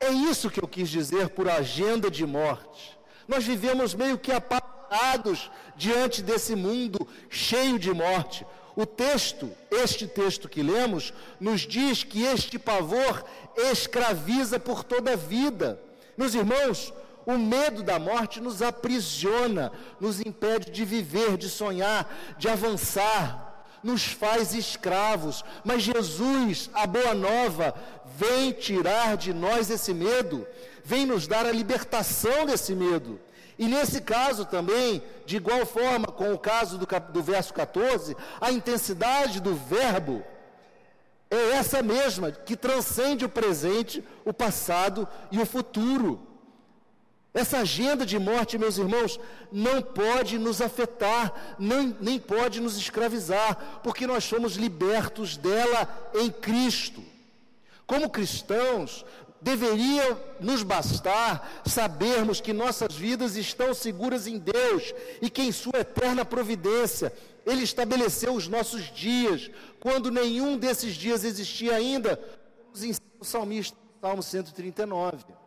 É 0.00 0.10
isso 0.10 0.50
que 0.50 0.62
eu 0.62 0.68
quis 0.68 0.88
dizer 0.88 1.30
por 1.30 1.48
agenda 1.48 2.10
de 2.10 2.24
morte. 2.24 2.96
Nós 3.26 3.44
vivemos 3.44 3.94
meio 3.94 4.16
que 4.16 4.32
apagados 4.32 5.50
diante 5.76 6.22
desse 6.22 6.54
mundo 6.54 7.06
cheio 7.28 7.78
de 7.78 7.92
morte. 7.92 8.46
O 8.76 8.86
texto, 8.86 9.50
este 9.70 10.06
texto 10.06 10.48
que 10.48 10.62
lemos, 10.62 11.12
nos 11.40 11.62
diz 11.62 12.04
que 12.04 12.22
este 12.22 12.58
pavor 12.58 13.24
escraviza 13.56 14.60
por 14.60 14.84
toda 14.84 15.12
a 15.14 15.16
vida. 15.16 15.80
Meus 16.16 16.32
irmãos, 16.32 16.92
o 17.26 17.36
medo 17.36 17.82
da 17.82 17.98
morte 17.98 18.40
nos 18.40 18.62
aprisiona, 18.62 19.72
nos 20.00 20.20
impede 20.20 20.70
de 20.70 20.84
viver, 20.84 21.36
de 21.36 21.48
sonhar, 21.48 22.08
de 22.38 22.48
avançar 22.48 23.47
nos 23.82 24.04
faz 24.04 24.54
escravos, 24.54 25.44
mas 25.64 25.82
Jesus, 25.82 26.70
a 26.74 26.86
boa 26.86 27.14
nova, 27.14 27.74
vem 28.16 28.52
tirar 28.52 29.16
de 29.16 29.32
nós 29.32 29.70
esse 29.70 29.94
medo, 29.94 30.46
vem 30.84 31.06
nos 31.06 31.26
dar 31.26 31.46
a 31.46 31.52
libertação 31.52 32.46
desse 32.46 32.74
medo. 32.74 33.20
E 33.58 33.66
nesse 33.66 34.00
caso 34.00 34.44
também, 34.44 35.02
de 35.26 35.36
igual 35.36 35.66
forma 35.66 36.06
com 36.06 36.32
o 36.32 36.38
caso 36.38 36.78
do, 36.78 36.86
do 37.12 37.22
verso 37.22 37.52
14, 37.52 38.16
a 38.40 38.52
intensidade 38.52 39.40
do 39.40 39.54
verbo 39.54 40.22
é 41.30 41.50
essa 41.50 41.82
mesma, 41.82 42.30
que 42.30 42.56
transcende 42.56 43.24
o 43.24 43.28
presente, 43.28 44.02
o 44.24 44.32
passado 44.32 45.06
e 45.30 45.38
o 45.38 45.44
futuro. 45.44 46.27
Essa 47.38 47.58
agenda 47.58 48.04
de 48.04 48.18
morte, 48.18 48.58
meus 48.58 48.78
irmãos, 48.78 49.20
não 49.52 49.80
pode 49.80 50.36
nos 50.40 50.60
afetar, 50.60 51.54
nem, 51.56 51.96
nem 52.00 52.18
pode 52.18 52.60
nos 52.60 52.76
escravizar, 52.76 53.80
porque 53.80 54.08
nós 54.08 54.24
somos 54.24 54.56
libertos 54.56 55.36
dela 55.36 56.10
em 56.16 56.32
Cristo. 56.32 57.00
Como 57.86 58.10
cristãos, 58.10 59.04
deveria 59.40 60.20
nos 60.40 60.64
bastar 60.64 61.62
sabermos 61.64 62.40
que 62.40 62.52
nossas 62.52 62.96
vidas 62.96 63.36
estão 63.36 63.72
seguras 63.72 64.26
em 64.26 64.36
Deus 64.36 64.92
e 65.22 65.30
que 65.30 65.42
em 65.42 65.52
Sua 65.52 65.78
eterna 65.78 66.24
providência 66.24 67.12
Ele 67.46 67.62
estabeleceu 67.62 68.34
os 68.34 68.48
nossos 68.48 68.92
dias, 68.92 69.48
quando 69.78 70.10
nenhum 70.10 70.58
desses 70.58 70.96
dias 70.96 71.22
existia 71.22 71.76
ainda, 71.76 72.16
como 72.16 72.72
nos 72.72 72.82
ensina 72.82 73.06
o 73.20 73.24
salmista, 73.24 73.78
Salmo 74.00 74.24
139. 74.24 75.37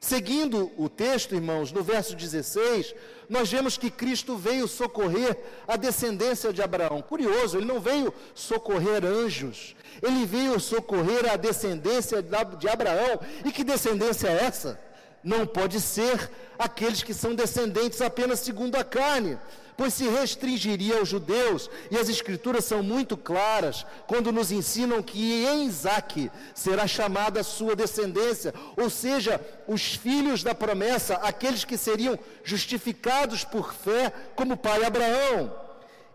Seguindo 0.00 0.70
o 0.76 0.88
texto, 0.88 1.34
irmãos, 1.34 1.72
no 1.72 1.82
verso 1.82 2.14
16, 2.14 2.94
nós 3.28 3.50
vemos 3.50 3.76
que 3.76 3.90
Cristo 3.90 4.36
veio 4.36 4.68
socorrer 4.68 5.36
a 5.66 5.76
descendência 5.76 6.52
de 6.52 6.62
Abraão. 6.62 7.02
Curioso, 7.02 7.58
ele 7.58 7.66
não 7.66 7.80
veio 7.80 8.14
socorrer 8.32 9.04
anjos, 9.04 9.74
ele 10.00 10.24
veio 10.24 10.60
socorrer 10.60 11.30
a 11.30 11.36
descendência 11.36 12.22
de 12.22 12.68
Abraão. 12.68 13.20
E 13.44 13.50
que 13.50 13.64
descendência 13.64 14.28
é 14.28 14.44
essa? 14.44 14.80
Não 15.22 15.44
pode 15.44 15.80
ser 15.80 16.30
aqueles 16.56 17.02
que 17.02 17.12
são 17.12 17.34
descendentes 17.34 18.00
apenas 18.00 18.38
segundo 18.38 18.76
a 18.76 18.84
carne, 18.84 19.36
pois 19.78 19.94
se 19.94 20.08
restringiria 20.08 20.98
aos 20.98 21.08
judeus, 21.08 21.70
e 21.88 21.96
as 21.96 22.08
escrituras 22.08 22.64
são 22.64 22.82
muito 22.82 23.16
claras 23.16 23.86
quando 24.08 24.32
nos 24.32 24.50
ensinam 24.50 25.00
que 25.00 25.44
em 25.44 25.66
Isaac 25.66 26.28
será 26.52 26.84
chamada 26.88 27.40
a 27.40 27.44
sua 27.44 27.76
descendência, 27.76 28.52
ou 28.76 28.90
seja, 28.90 29.40
os 29.68 29.94
filhos 29.94 30.42
da 30.42 30.52
promessa, 30.52 31.14
aqueles 31.14 31.64
que 31.64 31.78
seriam 31.78 32.18
justificados 32.42 33.44
por 33.44 33.72
fé, 33.72 34.12
como 34.34 34.56
pai 34.56 34.84
Abraão. 34.84 35.67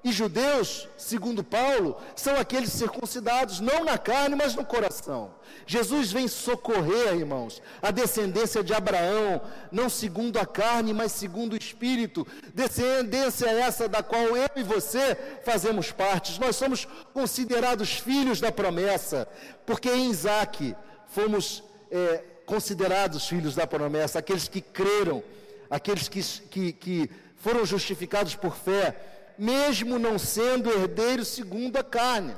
E 0.04 0.12
judeus, 0.12 0.90
segundo 0.98 1.46
Paulo, 1.46 1.98
são 2.14 2.36
aqueles 2.36 2.74
circuncidados, 2.74 3.62
não 3.62 3.86
na 3.86 3.98
carne, 3.98 4.36
mas 4.36 4.54
no 4.54 4.66
coração. 4.66 5.34
Jesus 5.66 6.12
vem 6.12 6.28
socorrer, 6.28 7.16
irmãos, 7.16 7.62
a 7.82 7.90
descendência 7.90 8.62
de 8.62 8.74
Abraão, 8.74 9.42
não 9.72 9.90
segundo 9.90 10.38
a 10.40 10.46
carne, 10.46 10.94
mas 10.94 11.14
segundo 11.14 11.54
o 11.54 11.58
Espírito. 11.58 12.28
Descendência 12.54 13.48
essa 13.50 13.88
da 13.88 14.04
qual 14.04 14.36
eu 14.36 14.50
e 14.58 14.64
você 14.64 15.16
fazemos 15.46 15.90
parte. 15.94 16.38
Nós 16.40 16.58
somos 16.58 16.86
considerados 17.14 17.94
filhos 17.94 18.42
da 18.42 18.52
promessa, 18.52 19.26
porque 19.66 19.90
em 19.90 20.10
Isaac 20.10 20.76
fomos 21.08 21.64
é, 21.90 22.24
considerados 22.46 23.26
filhos 23.26 23.56
da 23.56 23.66
promessa, 23.66 24.20
aqueles 24.20 24.50
que 24.50 24.60
creram, 24.60 25.24
aqueles 25.70 26.10
que, 26.10 26.22
que, 26.50 26.74
que 26.74 27.10
foram 27.38 27.66
justificados 27.66 28.36
por 28.36 28.56
fé 28.56 29.13
mesmo 29.38 29.98
não 30.00 30.18
sendo 30.18 30.70
herdeiros 30.70 31.28
segundo 31.30 31.78
a 31.78 31.84
carne. 31.84 32.36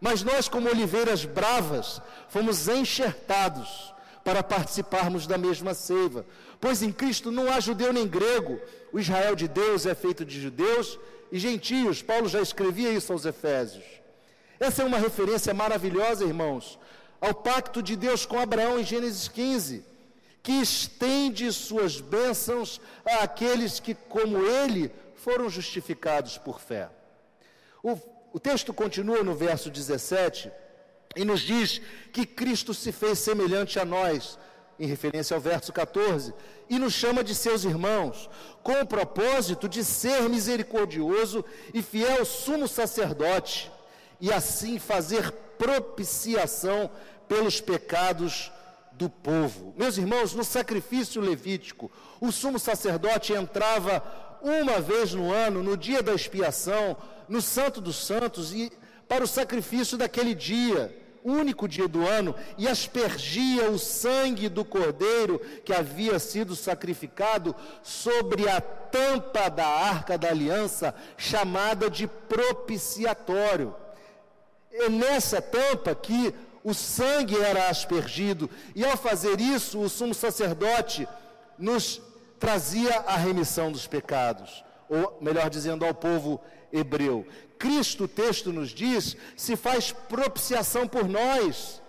Mas 0.00 0.22
nós, 0.22 0.48
como 0.48 0.68
oliveiras 0.68 1.24
bravas, 1.24 2.00
fomos 2.28 2.68
enxertados 2.68 3.94
para 4.22 4.42
participarmos 4.42 5.26
da 5.26 5.38
mesma 5.38 5.74
seiva. 5.74 6.26
Pois 6.60 6.82
em 6.82 6.90
Cristo 6.92 7.30
não 7.30 7.52
há 7.52 7.60
judeu 7.60 7.92
nem 7.92 8.06
grego, 8.06 8.60
o 8.92 8.98
Israel 8.98 9.34
de 9.36 9.46
Deus 9.46 9.86
é 9.86 9.94
feito 9.94 10.24
de 10.24 10.40
judeus 10.40 10.98
e 11.30 11.38
gentios. 11.38 12.02
Paulo 12.02 12.28
já 12.28 12.40
escrevia 12.40 12.90
isso 12.90 13.12
aos 13.12 13.24
Efésios. 13.24 13.84
Essa 14.58 14.82
é 14.82 14.84
uma 14.84 14.98
referência 14.98 15.52
maravilhosa, 15.52 16.24
irmãos, 16.24 16.78
ao 17.20 17.34
pacto 17.34 17.82
de 17.82 17.96
Deus 17.96 18.24
com 18.24 18.38
Abraão 18.38 18.78
em 18.78 18.84
Gênesis 18.84 19.28
15, 19.28 19.84
que 20.42 20.52
estende 20.52 21.50
suas 21.52 22.00
bênçãos 22.00 22.80
àqueles 23.04 23.80
que, 23.80 23.94
como 23.94 24.38
ele, 24.44 24.92
foram 25.24 25.48
justificados 25.48 26.36
por 26.36 26.60
fé. 26.60 26.90
O, 27.82 27.98
o 28.34 28.38
texto 28.38 28.74
continua 28.74 29.22
no 29.22 29.34
verso 29.34 29.70
17 29.70 30.52
e 31.16 31.24
nos 31.24 31.40
diz 31.40 31.80
que 32.12 32.26
Cristo 32.26 32.74
se 32.74 32.92
fez 32.92 33.20
semelhante 33.20 33.78
a 33.78 33.86
nós, 33.86 34.38
em 34.78 34.86
referência 34.86 35.34
ao 35.34 35.40
verso 35.40 35.72
14, 35.72 36.34
e 36.68 36.78
nos 36.78 36.92
chama 36.92 37.24
de 37.24 37.34
seus 37.34 37.64
irmãos, 37.64 38.28
com 38.62 38.82
o 38.82 38.86
propósito 38.86 39.66
de 39.66 39.82
ser 39.82 40.28
misericordioso 40.28 41.42
e 41.72 41.80
fiel 41.80 42.22
sumo 42.26 42.68
sacerdote, 42.68 43.72
e 44.20 44.30
assim 44.30 44.78
fazer 44.78 45.30
propiciação 45.56 46.90
pelos 47.26 47.62
pecados 47.62 48.52
do 48.92 49.08
povo. 49.08 49.74
Meus 49.76 49.96
irmãos, 49.96 50.34
no 50.34 50.44
sacrifício 50.44 51.20
levítico, 51.20 51.90
o 52.20 52.30
sumo 52.30 52.58
sacerdote 52.58 53.32
entrava 53.32 54.02
uma 54.44 54.78
vez 54.78 55.14
no 55.14 55.32
ano, 55.32 55.62
no 55.62 55.74
dia 55.74 56.02
da 56.02 56.12
expiação, 56.12 56.96
no 57.26 57.40
Santo 57.40 57.80
dos 57.80 57.96
Santos, 57.96 58.52
e 58.52 58.70
para 59.08 59.24
o 59.24 59.26
sacrifício 59.26 59.96
daquele 59.96 60.34
dia, 60.34 60.94
único 61.24 61.66
dia 61.66 61.88
do 61.88 62.06
ano, 62.06 62.34
e 62.58 62.68
aspergia 62.68 63.70
o 63.70 63.78
sangue 63.78 64.50
do 64.50 64.62
cordeiro 64.62 65.40
que 65.64 65.72
havia 65.72 66.18
sido 66.18 66.54
sacrificado 66.54 67.56
sobre 67.82 68.46
a 68.46 68.60
tampa 68.60 69.48
da 69.48 69.66
arca 69.66 70.18
da 70.18 70.28
aliança, 70.28 70.94
chamada 71.16 71.88
de 71.88 72.06
propiciatório. 72.06 73.74
É 74.70 74.90
nessa 74.90 75.40
tampa 75.40 75.94
que 75.94 76.34
o 76.62 76.74
sangue 76.74 77.40
era 77.40 77.70
aspergido, 77.70 78.50
e 78.74 78.84
ao 78.84 78.96
fazer 78.96 79.40
isso, 79.40 79.80
o 79.80 79.88
sumo 79.88 80.12
sacerdote 80.12 81.08
nos 81.58 82.02
trazia 82.38 83.00
a 83.00 83.16
remissão 83.16 83.70
dos 83.70 83.86
pecados, 83.86 84.64
ou 84.88 85.18
melhor 85.20 85.48
dizendo, 85.48 85.84
ao 85.84 85.94
povo 85.94 86.40
hebreu. 86.72 87.26
Cristo, 87.58 88.04
o 88.04 88.08
texto 88.08 88.52
nos 88.52 88.70
diz, 88.70 89.16
se 89.36 89.56
faz 89.56 89.92
propiciação 89.92 90.86
por 90.86 91.08
nós. 91.08 91.82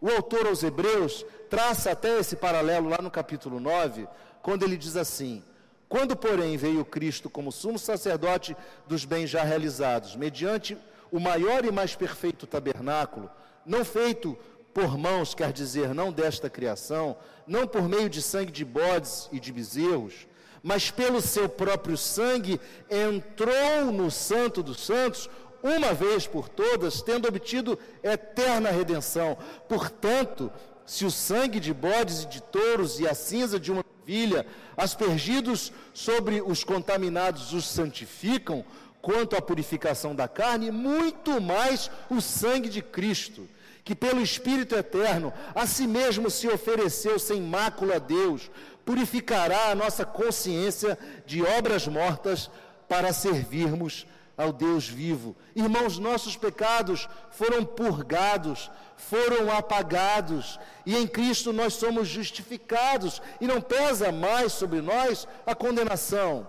O 0.00 0.10
autor 0.10 0.46
aos 0.46 0.62
Hebreus 0.62 1.24
traça 1.48 1.92
até 1.92 2.18
esse 2.18 2.34
paralelo 2.34 2.88
lá 2.88 2.98
no 3.00 3.10
capítulo 3.10 3.60
9, 3.60 4.08
quando 4.42 4.64
ele 4.64 4.76
diz 4.76 4.96
assim: 4.96 5.44
Quando, 5.88 6.16
porém, 6.16 6.56
veio 6.56 6.84
Cristo 6.84 7.30
como 7.30 7.52
sumo 7.52 7.78
sacerdote 7.78 8.56
dos 8.86 9.04
bens 9.04 9.30
já 9.30 9.44
realizados, 9.44 10.16
mediante 10.16 10.76
o 11.10 11.20
maior 11.20 11.64
e 11.64 11.70
mais 11.70 11.94
perfeito 11.94 12.46
tabernáculo, 12.46 13.30
não 13.64 13.84
feito 13.84 14.36
por 14.72 14.96
mãos, 14.96 15.34
quer 15.34 15.52
dizer, 15.52 15.94
não 15.94 16.10
desta 16.10 16.48
criação, 16.48 17.16
não 17.46 17.66
por 17.66 17.88
meio 17.88 18.08
de 18.08 18.22
sangue 18.22 18.50
de 18.50 18.64
bodes 18.64 19.28
e 19.30 19.38
de 19.38 19.52
bezerros, 19.52 20.26
mas 20.62 20.90
pelo 20.90 21.20
seu 21.20 21.48
próprio 21.48 21.96
sangue, 21.96 22.60
entrou 22.88 23.92
no 23.92 24.10
Santo 24.10 24.62
dos 24.62 24.80
Santos, 24.80 25.28
uma 25.62 25.92
vez 25.92 26.26
por 26.26 26.48
todas, 26.48 27.02
tendo 27.02 27.28
obtido 27.28 27.78
eterna 28.02 28.70
redenção. 28.70 29.36
Portanto, 29.68 30.50
se 30.86 31.04
o 31.04 31.10
sangue 31.10 31.60
de 31.60 31.74
bodes 31.74 32.22
e 32.22 32.26
de 32.26 32.40
touros 32.40 32.98
e 32.98 33.06
a 33.06 33.14
cinza 33.14 33.58
de 33.60 33.70
uma 33.70 33.84
novilha, 34.00 34.46
aspergidos 34.76 35.72
sobre 35.92 36.40
os 36.40 36.64
contaminados, 36.64 37.52
os 37.52 37.66
santificam, 37.66 38.64
quanto 39.00 39.36
à 39.36 39.42
purificação 39.42 40.14
da 40.14 40.28
carne, 40.28 40.70
muito 40.70 41.40
mais 41.40 41.90
o 42.08 42.20
sangue 42.20 42.68
de 42.68 42.80
Cristo 42.80 43.48
que 43.84 43.94
pelo 43.94 44.20
Espírito 44.20 44.76
eterno 44.76 45.32
a 45.54 45.66
si 45.66 45.86
mesmo 45.86 46.30
se 46.30 46.48
ofereceu 46.48 47.18
sem 47.18 47.40
mácula 47.40 47.96
a 47.96 47.98
Deus, 47.98 48.50
purificará 48.84 49.70
a 49.70 49.74
nossa 49.74 50.04
consciência 50.04 50.98
de 51.26 51.42
obras 51.42 51.86
mortas 51.86 52.50
para 52.88 53.12
servirmos 53.12 54.06
ao 54.36 54.52
Deus 54.52 54.88
vivo. 54.88 55.36
Irmãos, 55.54 55.98
nossos 55.98 56.36
pecados 56.36 57.08
foram 57.30 57.64
purgados, 57.64 58.70
foram 58.96 59.50
apagados, 59.50 60.58
e 60.86 60.96
em 60.96 61.06
Cristo 61.06 61.52
nós 61.52 61.74
somos 61.74 62.08
justificados, 62.08 63.20
e 63.40 63.46
não 63.46 63.60
pesa 63.60 64.10
mais 64.10 64.52
sobre 64.52 64.80
nós 64.80 65.26
a 65.46 65.54
condenação. 65.54 66.48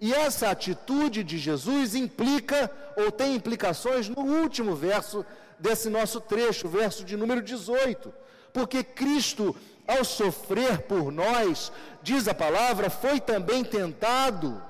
E 0.00 0.14
essa 0.14 0.50
atitude 0.50 1.22
de 1.22 1.38
Jesus 1.38 1.94
implica, 1.94 2.70
ou 2.96 3.10
tem 3.10 3.34
implicações, 3.34 4.08
no 4.08 4.22
último 4.22 4.74
verso 4.74 5.24
desse 5.60 5.88
nosso 5.88 6.20
trecho, 6.20 6.68
verso 6.68 7.04
de 7.04 7.16
número 7.16 7.42
18. 7.42 8.12
Porque 8.52 8.82
Cristo, 8.82 9.54
ao 9.86 10.04
sofrer 10.04 10.82
por 10.82 11.12
nós, 11.12 11.70
diz 12.02 12.26
a 12.26 12.34
palavra, 12.34 12.90
foi 12.90 13.20
também 13.20 13.62
tentado. 13.62 14.62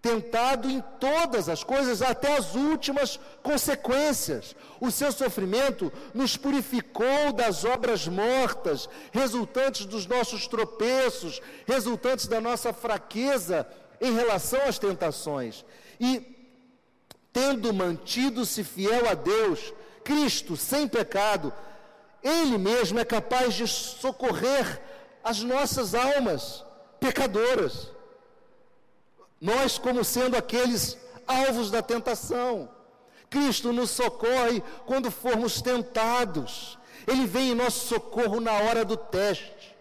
Tentado 0.00 0.70
em 0.70 0.80
todas 1.00 1.48
as 1.48 1.64
coisas, 1.64 2.00
até 2.00 2.36
as 2.36 2.54
últimas 2.54 3.18
consequências. 3.42 4.54
O 4.80 4.90
seu 4.90 5.10
sofrimento 5.10 5.92
nos 6.14 6.36
purificou 6.36 7.32
das 7.32 7.64
obras 7.64 8.06
mortas, 8.06 8.88
resultantes 9.10 9.84
dos 9.84 10.06
nossos 10.06 10.46
tropeços, 10.46 11.42
resultantes 11.66 12.28
da 12.28 12.40
nossa 12.40 12.72
fraqueza 12.72 13.66
em 14.00 14.14
relação 14.14 14.60
às 14.62 14.78
tentações. 14.78 15.64
E 15.98 16.35
tendo 17.36 17.74
mantido-se 17.74 18.64
fiel 18.64 19.06
a 19.06 19.12
Deus, 19.12 19.74
Cristo, 20.02 20.56
sem 20.56 20.88
pecado, 20.88 21.52
Ele 22.22 22.56
mesmo 22.56 22.98
é 22.98 23.04
capaz 23.04 23.52
de 23.52 23.68
socorrer 23.68 24.80
as 25.22 25.42
nossas 25.42 25.94
almas 25.94 26.64
pecadoras. 26.98 27.90
Nós, 29.38 29.76
como 29.76 30.02
sendo 30.02 30.34
aqueles 30.34 30.96
alvos 31.26 31.70
da 31.70 31.82
tentação, 31.82 32.70
Cristo 33.28 33.70
nos 33.70 33.90
socorre 33.90 34.62
quando 34.86 35.10
formos 35.10 35.60
tentados. 35.60 36.78
Ele 37.06 37.26
vem 37.26 37.50
em 37.50 37.54
nosso 37.54 37.86
socorro 37.86 38.40
na 38.40 38.52
hora 38.52 38.82
do 38.82 38.96
teste, 38.96 39.76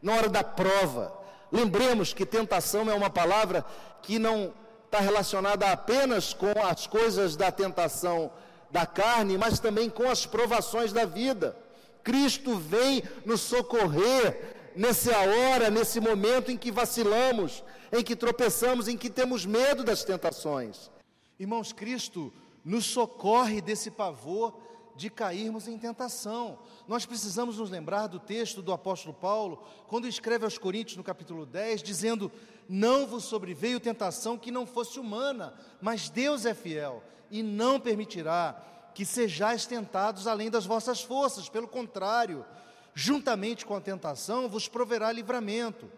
na 0.00 0.14
hora 0.14 0.28
da 0.28 0.44
prova. 0.44 1.12
Lembremos 1.50 2.14
que 2.14 2.24
tentação 2.24 2.88
é 2.88 2.94
uma 2.94 3.10
palavra 3.10 3.66
que 4.00 4.16
não 4.16 4.54
está 4.90 4.98
relacionada 4.98 5.70
apenas 5.70 6.34
com 6.34 6.52
as 6.64 6.84
coisas 6.84 7.36
da 7.36 7.52
tentação 7.52 8.28
da 8.72 8.84
carne, 8.84 9.38
mas 9.38 9.60
também 9.60 9.88
com 9.88 10.10
as 10.10 10.26
provações 10.26 10.92
da 10.92 11.04
vida. 11.04 11.56
Cristo 12.02 12.56
vem 12.56 13.04
nos 13.24 13.40
socorrer 13.40 14.72
nessa 14.74 15.16
hora, 15.16 15.70
nesse 15.70 16.00
momento 16.00 16.50
em 16.50 16.56
que 16.56 16.72
vacilamos, 16.72 17.62
em 17.92 18.02
que 18.02 18.16
tropeçamos, 18.16 18.88
em 18.88 18.96
que 18.96 19.08
temos 19.08 19.46
medo 19.46 19.84
das 19.84 20.02
tentações. 20.02 20.90
Irmãos, 21.38 21.72
Cristo 21.72 22.32
nos 22.64 22.84
socorre 22.84 23.60
desse 23.60 23.92
pavor 23.92 24.60
de 25.00 25.08
cairmos 25.08 25.66
em 25.66 25.78
tentação. 25.78 26.58
Nós 26.86 27.06
precisamos 27.06 27.56
nos 27.56 27.70
lembrar 27.70 28.06
do 28.06 28.20
texto 28.20 28.60
do 28.60 28.70
apóstolo 28.70 29.14
Paulo, 29.14 29.64
quando 29.88 30.06
escreve 30.06 30.44
aos 30.44 30.58
Coríntios 30.58 30.98
no 30.98 31.02
capítulo 31.02 31.46
10, 31.46 31.82
dizendo: 31.82 32.30
Não 32.68 33.06
vos 33.06 33.24
sobreveio 33.24 33.80
tentação 33.80 34.36
que 34.36 34.50
não 34.50 34.66
fosse 34.66 35.00
humana, 35.00 35.54
mas 35.80 36.10
Deus 36.10 36.44
é 36.44 36.52
fiel 36.52 37.02
e 37.30 37.42
não 37.42 37.80
permitirá 37.80 38.62
que 38.94 39.06
sejais 39.06 39.64
tentados 39.64 40.26
além 40.26 40.50
das 40.50 40.66
vossas 40.66 41.00
forças, 41.00 41.48
pelo 41.48 41.66
contrário, 41.66 42.44
juntamente 42.92 43.64
com 43.64 43.74
a 43.74 43.80
tentação 43.80 44.50
vos 44.50 44.68
proverá 44.68 45.10
livramento, 45.10 45.90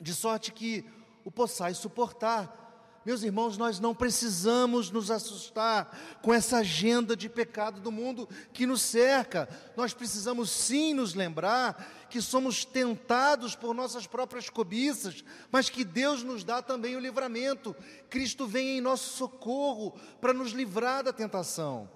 de 0.00 0.12
sorte 0.12 0.50
que 0.50 0.84
o 1.24 1.30
possais 1.30 1.78
suportar. 1.78 2.63
Meus 3.04 3.22
irmãos, 3.22 3.58
nós 3.58 3.78
não 3.78 3.94
precisamos 3.94 4.90
nos 4.90 5.10
assustar 5.10 6.18
com 6.22 6.32
essa 6.32 6.58
agenda 6.58 7.14
de 7.14 7.28
pecado 7.28 7.78
do 7.78 7.92
mundo 7.92 8.26
que 8.50 8.66
nos 8.66 8.80
cerca. 8.80 9.46
Nós 9.76 9.92
precisamos 9.92 10.48
sim 10.50 10.94
nos 10.94 11.12
lembrar 11.12 12.06
que 12.08 12.22
somos 12.22 12.64
tentados 12.64 13.54
por 13.54 13.74
nossas 13.74 14.06
próprias 14.06 14.48
cobiças, 14.48 15.22
mas 15.52 15.68
que 15.68 15.84
Deus 15.84 16.22
nos 16.22 16.44
dá 16.44 16.62
também 16.62 16.96
o 16.96 17.00
livramento. 17.00 17.76
Cristo 18.08 18.46
vem 18.46 18.78
em 18.78 18.80
nosso 18.80 19.18
socorro 19.18 19.92
para 20.18 20.32
nos 20.32 20.52
livrar 20.52 21.04
da 21.04 21.12
tentação. 21.12 21.90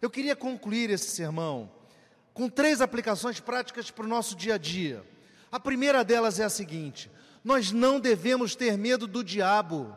Eu 0.00 0.08
queria 0.08 0.34
concluir 0.34 0.88
esse 0.88 1.10
sermão 1.10 1.70
com 2.32 2.48
três 2.48 2.80
aplicações 2.80 3.38
práticas 3.38 3.90
para 3.90 4.06
o 4.06 4.08
nosso 4.08 4.34
dia 4.34 4.54
a 4.54 4.58
dia. 4.58 5.04
A 5.52 5.60
primeira 5.60 6.02
delas 6.02 6.40
é 6.40 6.44
a 6.44 6.48
seguinte: 6.48 7.10
nós 7.44 7.70
não 7.70 8.00
devemos 8.00 8.56
ter 8.56 8.78
medo 8.78 9.06
do 9.06 9.22
diabo 9.22 9.94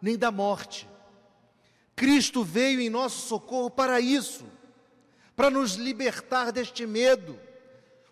nem 0.00 0.16
da 0.16 0.30
morte. 0.30 0.88
Cristo 1.94 2.42
veio 2.42 2.80
em 2.80 2.88
nosso 2.88 3.28
socorro 3.28 3.70
para 3.70 4.00
isso, 4.00 4.44
para 5.36 5.50
nos 5.50 5.74
libertar 5.74 6.50
deste 6.50 6.86
medo. 6.86 7.38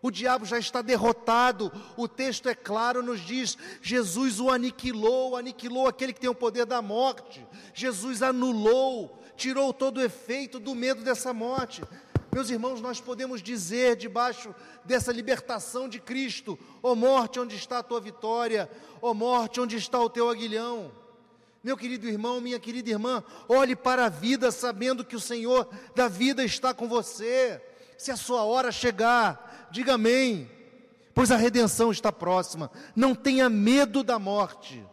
O 0.00 0.10
diabo 0.10 0.44
já 0.44 0.58
está 0.58 0.80
derrotado, 0.80 1.72
o 1.96 2.06
texto 2.06 2.48
é 2.48 2.54
claro, 2.54 3.02
nos 3.02 3.20
diz: 3.20 3.56
Jesus 3.82 4.38
o 4.38 4.50
aniquilou, 4.50 5.36
aniquilou 5.36 5.88
aquele 5.88 6.12
que 6.12 6.20
tem 6.20 6.30
o 6.30 6.34
poder 6.34 6.66
da 6.66 6.80
morte. 6.80 7.44
Jesus 7.74 8.22
anulou, 8.22 9.18
tirou 9.36 9.72
todo 9.72 9.98
o 9.98 10.02
efeito 10.02 10.60
do 10.60 10.74
medo 10.74 11.02
dessa 11.02 11.32
morte. 11.32 11.82
Meus 12.30 12.50
irmãos, 12.50 12.80
nós 12.80 13.00
podemos 13.00 13.42
dizer, 13.42 13.96
debaixo 13.96 14.54
dessa 14.84 15.10
libertação 15.10 15.88
de 15.88 15.98
Cristo: 15.98 16.58
Ó 16.82 16.92
oh 16.92 16.94
morte, 16.94 17.40
onde 17.40 17.56
está 17.56 17.78
a 17.78 17.82
tua 17.82 18.00
vitória? 18.00 18.70
Ó 19.02 19.10
oh 19.10 19.14
morte, 19.14 19.60
onde 19.60 19.76
está 19.76 19.98
o 19.98 20.10
teu 20.10 20.28
aguilhão? 20.28 20.92
Meu 21.62 21.76
querido 21.76 22.08
irmão, 22.08 22.40
minha 22.40 22.58
querida 22.60 22.90
irmã, 22.90 23.22
olhe 23.48 23.74
para 23.74 24.06
a 24.06 24.08
vida 24.08 24.50
sabendo 24.52 25.04
que 25.04 25.16
o 25.16 25.20
Senhor 25.20 25.68
da 25.94 26.06
vida 26.06 26.44
está 26.44 26.72
com 26.72 26.88
você. 26.88 27.60
Se 27.96 28.12
a 28.12 28.16
sua 28.16 28.44
hora 28.44 28.70
chegar, 28.70 29.68
diga 29.72 29.94
amém, 29.94 30.48
pois 31.12 31.32
a 31.32 31.36
redenção 31.36 31.90
está 31.90 32.12
próxima. 32.12 32.70
Não 32.94 33.12
tenha 33.12 33.48
medo 33.48 34.04
da 34.04 34.20
morte, 34.20 34.84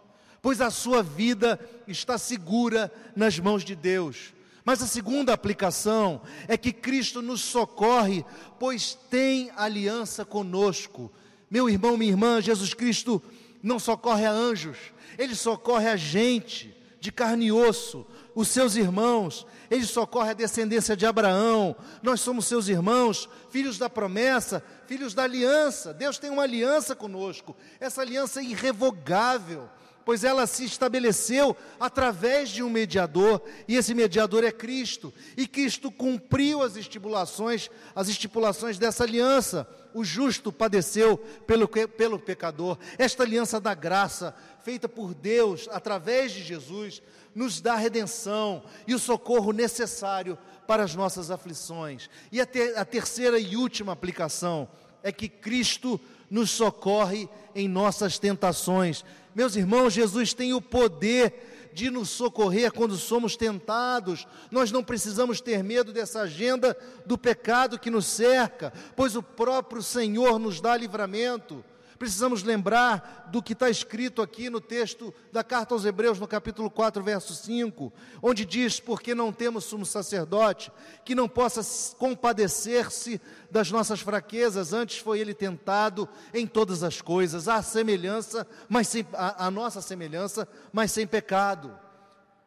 pois 0.42 0.60
a 0.60 0.72
sua 0.72 1.04
vida 1.04 1.60
está 1.88 2.18
segura 2.18 2.92
nas 3.16 3.38
mãos 3.38 3.64
de 3.64 3.76
Deus. 3.76 4.34
Mas 4.66 4.82
a 4.82 4.88
segunda 4.88 5.32
aplicação 5.32 6.24
é 6.48 6.58
que 6.58 6.74
Cristo 6.74 7.22
nos 7.22 7.42
socorre, 7.42 8.26
pois 8.60 8.96
tem 9.12 9.52
aliança 9.56 10.26
conosco. 10.26 11.12
Meu 11.48 11.70
irmão, 11.70 11.96
minha 11.96 12.12
irmã, 12.12 12.42
Jesus 12.42 12.74
Cristo 12.74 13.22
não 13.62 13.80
socorre 13.80 14.26
a 14.26 14.32
anjos, 14.32 14.78
ele 15.18 15.36
socorre 15.36 15.88
a 15.88 15.96
gente 15.96 16.76
de 17.00 17.12
carne 17.12 17.46
e 17.46 17.52
osso, 17.52 18.06
os 18.34 18.48
seus 18.48 18.76
irmãos, 18.76 19.46
ele 19.70 19.86
socorre 19.86 20.32
a 20.32 20.34
descendência 20.34 20.96
de 20.96 21.06
Abraão, 21.06 21.76
nós 22.02 22.20
somos 22.20 22.48
seus 22.48 22.68
irmãos, 22.68 23.30
filhos 23.50 23.78
da 23.78 23.90
promessa, 23.90 24.64
filhos 24.88 25.14
da 25.14 25.24
aliança. 25.24 25.94
Deus 25.94 26.18
tem 26.18 26.32
uma 26.32 26.44
aliança 26.44 26.96
conosco, 26.96 27.56
essa 27.80 28.02
aliança 28.02 28.42
é 28.42 28.44
irrevogável, 28.44 29.70
pois 30.06 30.24
ela 30.24 30.46
se 30.46 30.64
estabeleceu 30.64 31.58
através 31.80 32.50
de 32.50 32.62
um 32.62 32.70
mediador, 32.70 33.42
e 33.68 33.76
esse 33.76 33.94
mediador 33.96 34.44
é 34.44 34.52
Cristo, 34.52 35.12
e 35.36 35.48
Cristo 35.48 35.92
cumpriu 35.92 36.62
as 36.62 36.76
estipulações, 36.76 37.70
as 37.96 38.08
estipulações 38.08 38.78
dessa 38.78 39.04
aliança. 39.04 39.68
O 39.94 40.04
justo 40.04 40.52
padeceu 40.52 41.18
pelo, 41.48 41.68
pelo 41.68 42.20
pecador. 42.20 42.78
Esta 42.98 43.24
aliança 43.24 43.62
da 43.62 43.74
graça 43.74 44.36
feita 44.62 44.90
por 44.90 45.14
Deus 45.14 45.70
através 45.72 46.32
de 46.32 46.44
Jesus, 46.44 47.02
nos 47.36 47.62
dá 47.62 47.76
redenção 47.76 48.64
e 48.88 48.96
o 48.96 49.00
socorro 49.00 49.52
necessário 49.52 50.38
para 50.66 50.84
as 50.84 50.96
nossas 50.96 51.30
aflições. 51.30 52.10
E 52.32 52.42
a, 52.42 52.46
ter, 52.48 52.78
a 52.78 52.84
terceira 52.84 53.38
e 53.38 53.56
última 53.56 53.92
aplicação 53.92 54.68
é 55.06 55.12
que 55.12 55.30
Cristo 55.30 56.02
nos 56.32 56.50
socorre 56.50 57.30
em 57.54 57.70
nossas 57.70 58.18
tentações. 58.18 59.06
Meus 59.36 59.56
irmãos, 59.56 59.94
Jesus 59.94 60.34
tem 60.34 60.52
o 60.52 60.60
poder 60.60 61.70
de 61.76 61.92
nos 61.92 62.10
socorrer 62.10 62.72
quando 62.72 62.98
somos 62.98 63.38
tentados. 63.38 64.28
Nós 64.50 64.72
não 64.72 64.84
precisamos 64.84 65.40
ter 65.40 65.64
medo 65.64 65.94
dessa 65.94 66.22
agenda 66.22 66.76
do 67.06 67.20
pecado 67.20 67.78
que 67.78 67.92
nos 67.92 68.08
cerca, 68.08 68.74
pois 68.96 69.16
o 69.16 69.22
próprio 69.22 69.84
Senhor 69.84 70.40
nos 70.40 70.60
dá 70.60 70.76
livramento. 70.76 71.64
Precisamos 72.06 72.44
lembrar 72.44 73.30
do 73.32 73.42
que 73.42 73.54
está 73.54 73.68
escrito 73.68 74.22
aqui 74.22 74.48
no 74.48 74.62
texto 74.62 75.12
da 75.32 75.44
carta 75.44 75.74
aos 75.74 75.86
Hebreus, 75.86 76.20
no 76.20 76.28
capítulo 76.28 76.70
4, 76.70 77.02
verso 77.02 77.34
5, 77.34 77.92
onde 78.22 78.46
diz: 78.46 78.80
Porque 78.80 79.16
não 79.16 79.34
temos 79.34 79.64
sumo 79.64 79.88
sacerdote 79.88 80.72
que 81.04 81.16
não 81.16 81.28
possa 81.28 81.62
compadecer-se 81.98 83.20
das 83.50 83.72
nossas 83.72 84.02
fraquezas, 84.02 84.72
antes 84.72 85.00
foi 85.00 85.20
ele 85.20 85.34
tentado 85.34 86.08
em 86.32 86.46
todas 86.46 86.84
as 86.84 87.02
coisas, 87.02 87.48
à 87.48 87.64
semelhança, 87.64 88.46
mas 88.70 88.88
sem, 88.88 89.04
a, 89.12 89.48
a 89.48 89.50
nossa 89.50 89.82
semelhança, 89.82 90.48
mas 90.72 90.92
sem 90.92 91.08
pecado. 91.08 91.76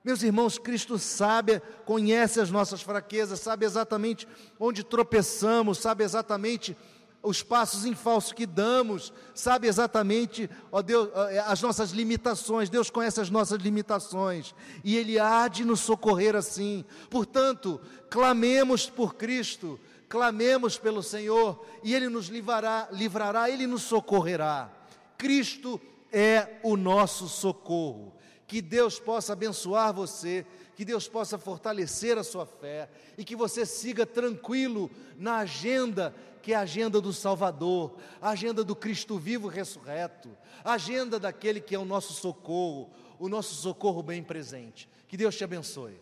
Meus 0.05 0.23
irmãos, 0.23 0.57
Cristo 0.57 1.01
sabe, 1.01 1.61
conhece 1.85 2.41
as 2.41 2.49
nossas 2.49 2.81
fraquezas, 2.81 3.41
sabe 3.41 3.67
exatamente 3.67 4.29
onde 4.61 4.85
tropeçamos, 4.85 5.79
sabe 5.79 6.05
exatamente 6.05 6.77
os 7.23 7.43
passos 7.43 7.85
em 7.85 7.95
falso 7.95 8.35
que 8.35 8.47
damos, 8.47 9.13
sabe 9.35 9.67
exatamente, 9.67 10.49
ó 10.71 10.81
Deus, 10.81 11.11
é, 11.31 11.41
as 11.41 11.61
nossas 11.61 11.91
limitações, 11.91 12.71
Deus 12.71 12.91
conhece 12.91 13.21
as 13.21 13.31
nossas 13.31 13.61
limitações, 13.61 14.55
e 14.85 14.97
Ele 14.97 15.19
há 15.19 15.49
de 15.49 15.65
nos 15.65 15.81
socorrer 15.81 16.37
assim. 16.37 16.85
Portanto, 17.11 17.81
clamemos 18.09 18.89
por 18.89 19.15
Cristo, 19.15 19.79
clamemos 20.09 20.79
pelo 20.79 21.03
Senhor, 21.03 21.65
e 21.83 21.95
Ele 21.95 22.09
nos 22.09 22.29
livrará, 22.29 22.89
livrará, 22.93 23.51
Ele 23.51 23.67
nos 23.67 23.83
socorrerá. 23.83 24.71
Cristo 25.17 25.81
é 26.13 26.59
o 26.63 26.77
nosso 26.77 27.29
socorro. 27.29 28.15
Que 28.47 28.63
Deus 28.63 28.99
possa 28.99 29.35
abençoar 29.35 29.93
você, 29.93 30.47
que 30.79 30.85
Deus 30.85 31.09
possa 31.09 31.37
fortalecer 31.37 32.17
a 32.19 32.23
sua 32.23 32.47
fé 32.47 32.89
e 33.17 33.25
que 33.25 33.35
você 33.35 33.67
siga 33.67 34.07
tranquilo 34.07 34.89
na 35.17 35.39
agenda 35.39 36.15
que 36.41 36.53
é 36.53 36.55
a 36.55 36.61
agenda 36.61 37.01
do 37.01 37.13
Salvador, 37.13 37.97
a 38.23 38.31
agenda 38.31 38.63
do 38.63 38.77
Cristo 38.77 39.19
vivo 39.19 39.49
ressurreto, 39.49 40.31
a 40.63 40.75
agenda 40.75 41.19
daquele 41.19 41.61
que 41.61 41.75
é 41.75 41.79
o 41.81 41.85
nosso 41.85 42.13
socorro, 42.13 42.93
o 43.19 43.29
nosso 43.29 43.57
socorro 43.57 44.05
bem 44.05 44.23
presente. 44.23 44.89
Que 45.09 45.17
Deus 45.17 45.35
te 45.35 45.43
abençoe. 45.43 45.99